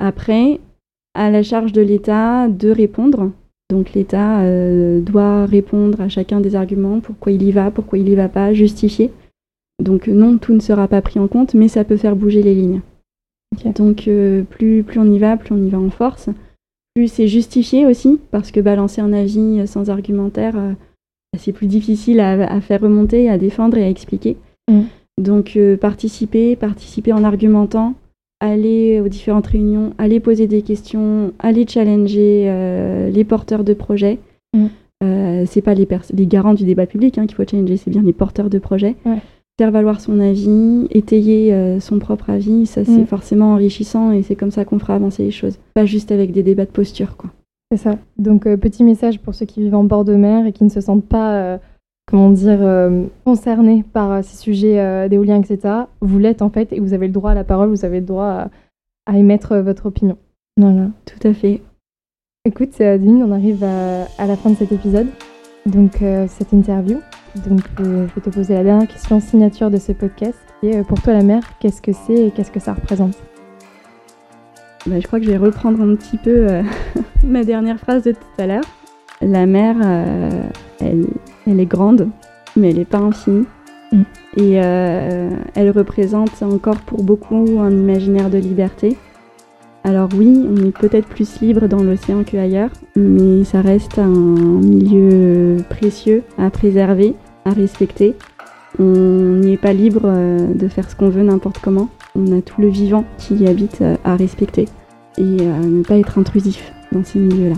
Après, 0.00 0.58
à 1.12 1.30
la 1.30 1.42
charge 1.42 1.72
de 1.72 1.82
l'État 1.82 2.48
de 2.48 2.70
répondre. 2.70 3.30
Donc 3.68 3.92
l'État 3.92 4.40
euh, 4.40 5.02
doit 5.02 5.44
répondre 5.44 6.00
à 6.00 6.08
chacun 6.08 6.40
des 6.40 6.54
arguments, 6.54 7.00
pourquoi 7.00 7.32
il 7.32 7.42
y 7.42 7.52
va, 7.52 7.70
pourquoi 7.70 7.98
il 7.98 8.06
n'y 8.06 8.14
va 8.14 8.30
pas, 8.30 8.54
justifier. 8.54 9.12
Donc 9.82 10.08
non, 10.08 10.38
tout 10.38 10.54
ne 10.54 10.60
sera 10.60 10.88
pas 10.88 11.02
pris 11.02 11.20
en 11.20 11.28
compte, 11.28 11.52
mais 11.52 11.68
ça 11.68 11.84
peut 11.84 11.98
faire 11.98 12.16
bouger 12.16 12.42
les 12.42 12.54
lignes. 12.54 12.80
Donc 13.74 14.08
euh, 14.08 14.44
plus, 14.44 14.82
plus 14.82 14.98
on 14.98 15.12
y 15.12 15.18
va, 15.18 15.36
plus 15.36 15.52
on 15.52 15.62
y 15.62 15.68
va 15.68 15.78
en 15.78 15.90
force. 15.90 16.30
Plus 16.94 17.08
c'est 17.12 17.28
justifié 17.28 17.84
aussi, 17.84 18.18
parce 18.30 18.50
que 18.50 18.60
balancer 18.60 19.02
un 19.02 19.12
avis 19.12 19.68
sans 19.68 19.90
argumentaire, 19.90 20.56
euh, 20.56 20.72
c'est 21.36 21.52
plus 21.52 21.66
difficile 21.66 22.20
à, 22.20 22.60
faire 22.60 22.80
remonter, 22.80 23.28
à 23.28 23.38
défendre 23.38 23.76
et 23.76 23.84
à 23.84 23.88
expliquer. 23.88 24.36
Mm. 24.70 24.82
Donc 25.18 25.54
euh, 25.56 25.76
participer, 25.76 26.56
participer 26.56 27.12
en 27.12 27.24
argumentant, 27.24 27.94
aller 28.40 29.00
aux 29.00 29.08
différentes 29.08 29.46
réunions, 29.46 29.92
aller 29.98 30.20
poser 30.20 30.46
des 30.46 30.62
questions, 30.62 31.32
aller 31.38 31.66
challenger 31.66 32.44
euh, 32.46 33.10
les 33.10 33.24
porteurs 33.24 33.64
de 33.64 33.74
projets. 33.74 34.18
Mm. 34.54 34.66
Euh, 35.04 35.44
c'est 35.46 35.62
pas 35.62 35.74
les, 35.74 35.86
les, 36.12 36.26
garants 36.26 36.54
du 36.54 36.64
débat 36.64 36.86
public 36.86 37.18
hein, 37.18 37.26
qu'il 37.26 37.36
faut 37.36 37.44
challenger, 37.48 37.76
c'est 37.76 37.90
bien 37.90 38.02
les 38.02 38.12
porteurs 38.12 38.50
de 38.50 38.58
projets. 38.58 38.96
Faire 39.58 39.70
valoir 39.72 40.00
son 40.00 40.20
avis, 40.20 40.86
étayer 40.90 41.80
son 41.80 41.98
propre 41.98 42.30
avis, 42.30 42.66
ça 42.66 42.84
c'est 42.84 43.02
mm. 43.02 43.06
forcément 43.06 43.54
enrichissant 43.54 44.12
et 44.12 44.22
c'est 44.22 44.36
comme 44.36 44.52
ça 44.52 44.64
qu'on 44.64 44.78
fera 44.78 44.94
avancer 44.94 45.24
les 45.24 45.32
choses. 45.32 45.58
Pas 45.74 45.84
juste 45.84 46.12
avec 46.12 46.30
des 46.30 46.44
débats 46.44 46.64
de 46.64 46.70
posture. 46.70 47.16
quoi. 47.16 47.30
C'est 47.70 47.78
ça. 47.78 47.98
Donc, 48.16 48.46
euh, 48.46 48.56
petit 48.56 48.82
message 48.82 49.20
pour 49.20 49.34
ceux 49.34 49.44
qui 49.44 49.60
vivent 49.60 49.74
en 49.74 49.84
bord 49.84 50.04
de 50.04 50.14
mer 50.14 50.46
et 50.46 50.52
qui 50.52 50.64
ne 50.64 50.70
se 50.70 50.80
sentent 50.80 51.04
pas, 51.04 51.34
euh, 51.34 51.58
comment 52.06 52.30
dire, 52.30 52.60
euh, 52.62 53.04
concernés 53.26 53.84
par 53.92 54.24
ces 54.24 54.38
sujets 54.38 55.08
d'éolien, 55.10 55.40
etc. 55.42 55.74
Vous 56.00 56.18
l'êtes 56.18 56.40
en 56.40 56.48
fait 56.48 56.72
et 56.72 56.80
vous 56.80 56.94
avez 56.94 57.08
le 57.08 57.12
droit 57.12 57.32
à 57.32 57.34
la 57.34 57.44
parole, 57.44 57.68
vous 57.68 57.84
avez 57.84 58.00
le 58.00 58.06
droit 58.06 58.48
à, 59.06 59.18
émettre 59.18 59.56
votre 59.56 59.86
opinion. 59.86 60.16
Voilà, 60.56 60.88
tout 61.04 61.28
à 61.28 61.34
fait. 61.34 61.60
Écoute, 62.46 62.80
Adeline, 62.80 63.22
on 63.22 63.32
arrive 63.32 63.62
à, 63.62 64.26
la 64.26 64.36
fin 64.36 64.50
de 64.50 64.56
cet 64.56 64.72
épisode, 64.72 65.08
donc 65.66 66.02
cette 66.28 66.52
interview. 66.52 67.00
Donc, 67.46 67.60
je 67.78 67.84
vais 67.84 68.20
te 68.22 68.30
poser 68.30 68.54
la 68.54 68.64
dernière 68.64 68.88
question 68.88 69.20
signature 69.20 69.70
de 69.70 69.76
ce 69.76 69.92
podcast. 69.92 70.38
Et 70.62 70.82
pour 70.82 71.00
toi, 71.02 71.12
la 71.12 71.22
mer, 71.22 71.42
qu'est-ce 71.60 71.82
que 71.82 71.92
c'est 71.92 72.28
et 72.28 72.30
qu'est-ce 72.30 72.50
que 72.50 72.60
ça 72.60 72.72
représente? 72.72 73.16
Bah, 74.86 74.98
je 74.98 75.06
crois 75.06 75.18
que 75.18 75.26
je 75.26 75.30
vais 75.30 75.36
reprendre 75.36 75.82
un 75.82 75.94
petit 75.94 76.16
peu 76.16 76.46
ma 77.28 77.44
dernière 77.44 77.78
phrase 77.78 78.02
de 78.02 78.12
tout 78.12 78.18
à 78.38 78.46
l'heure. 78.46 78.64
La 79.20 79.46
mer, 79.46 79.76
euh, 79.84 80.30
elle, 80.80 81.60
est 81.60 81.66
grande, 81.66 82.08
mais 82.56 82.70
elle 82.70 82.78
n'est 82.78 82.84
pas 82.84 82.98
infinie. 82.98 83.46
Mm. 83.92 84.02
Et 84.36 84.60
euh, 84.62 85.30
elle 85.54 85.70
représente 85.70 86.42
encore 86.42 86.80
pour 86.80 87.02
beaucoup 87.02 87.58
un 87.60 87.70
imaginaire 87.70 88.30
de 88.30 88.38
liberté. 88.38 88.96
Alors 89.84 90.08
oui, 90.16 90.46
on 90.48 90.66
est 90.66 90.76
peut-être 90.76 91.08
plus 91.08 91.40
libre 91.40 91.66
dans 91.66 91.82
l'océan 91.82 92.22
qu'ailleurs, 92.24 92.70
mais 92.96 93.44
ça 93.44 93.60
reste 93.60 93.98
un 93.98 94.08
milieu 94.08 95.56
précieux 95.70 96.22
à 96.36 96.50
préserver, 96.50 97.14
à 97.44 97.50
respecter. 97.50 98.14
On 98.78 98.84
n'y 98.84 99.54
est 99.54 99.60
pas 99.60 99.72
libre 99.72 100.12
de 100.54 100.68
faire 100.68 100.90
ce 100.90 100.96
qu'on 100.96 101.08
veut 101.08 101.22
n'importe 101.22 101.58
comment. 101.58 101.88
On 102.14 102.36
a 102.36 102.42
tout 102.42 102.60
le 102.60 102.68
vivant 102.68 103.04
qui 103.16 103.36
y 103.36 103.48
habite 103.48 103.82
à 104.04 104.16
respecter 104.16 104.66
et 105.16 105.22
à 105.22 105.58
ne 105.60 105.82
pas 105.82 105.96
être 105.96 106.18
intrusif 106.18 106.72
dans 106.92 107.04
ces 107.04 107.18
milieux-là. 107.18 107.56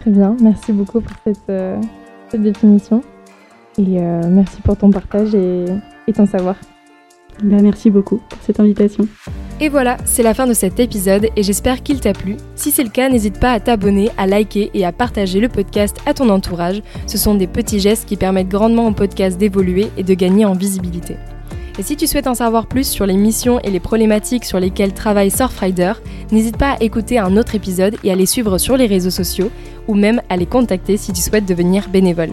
Très 0.00 0.10
bien, 0.10 0.36
merci 0.40 0.72
beaucoup 0.72 1.00
pour 1.00 1.16
cette, 1.24 1.48
euh, 1.48 1.80
définition 2.34 3.02
et 3.78 4.00
euh, 4.00 4.22
merci 4.28 4.60
pour 4.62 4.76
ton 4.76 4.90
partage 4.90 5.34
et, 5.34 5.66
ton 6.14 6.26
savoir. 6.26 6.56
Ben, 7.42 7.62
merci 7.62 7.90
beaucoup 7.90 8.20
pour 8.28 8.38
cette 8.42 8.60
invitation. 8.60 9.06
Et 9.60 9.68
voilà, 9.68 9.96
c'est 10.04 10.22
la 10.22 10.34
fin 10.34 10.46
de 10.46 10.54
cet 10.54 10.80
épisode 10.80 11.28
et 11.36 11.42
j'espère 11.42 11.82
qu'il 11.82 12.00
t'a 12.00 12.12
plu. 12.12 12.36
Si 12.54 12.70
c'est 12.70 12.84
le 12.84 12.90
cas, 12.90 13.08
n'hésite 13.08 13.38
pas 13.38 13.52
à 13.52 13.60
t'abonner, 13.60 14.10
à 14.18 14.26
liker 14.26 14.70
et 14.74 14.84
à 14.84 14.92
partager 14.92 15.40
le 15.40 15.48
podcast 15.48 15.96
à 16.04 16.14
ton 16.14 16.28
entourage. 16.30 16.82
Ce 17.06 17.16
sont 17.16 17.34
des 17.34 17.46
petits 17.46 17.80
gestes 17.80 18.08
qui 18.08 18.16
permettent 18.16 18.48
grandement 18.48 18.88
au 18.88 18.92
podcast 18.92 19.38
d'évoluer 19.38 19.88
et 19.96 20.02
de 20.02 20.14
gagner 20.14 20.44
en 20.44 20.54
visibilité. 20.54 21.16
Et 21.78 21.82
si 21.82 21.96
tu 21.96 22.06
souhaites 22.06 22.26
en 22.26 22.34
savoir 22.34 22.66
plus 22.66 22.86
sur 22.86 23.06
les 23.06 23.16
missions 23.16 23.58
et 23.60 23.70
les 23.70 23.80
problématiques 23.80 24.44
sur 24.44 24.60
lesquelles 24.60 24.92
travaille 24.92 25.30
Surfrider, 25.30 25.92
n'hésite 26.30 26.56
pas 26.56 26.72
à 26.72 26.82
écouter 26.82 27.18
un 27.18 27.36
autre 27.36 27.54
épisode 27.54 27.96
et 28.04 28.12
à 28.12 28.14
les 28.14 28.26
suivre 28.26 28.58
sur 28.58 28.76
les 28.76 28.86
réseaux 28.86 29.10
sociaux 29.10 29.50
ou 29.88 29.94
même 29.94 30.20
à 30.28 30.36
les 30.36 30.46
contacter 30.46 30.96
si 30.96 31.12
tu 31.12 31.22
souhaites 31.22 31.46
devenir 31.46 31.88
bénévole. 31.88 32.30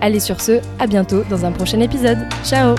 Allez 0.00 0.20
sur 0.20 0.40
ce, 0.40 0.60
à 0.78 0.86
bientôt 0.86 1.22
dans 1.28 1.44
un 1.44 1.52
prochain 1.52 1.80
épisode. 1.80 2.18
Ciao 2.44 2.76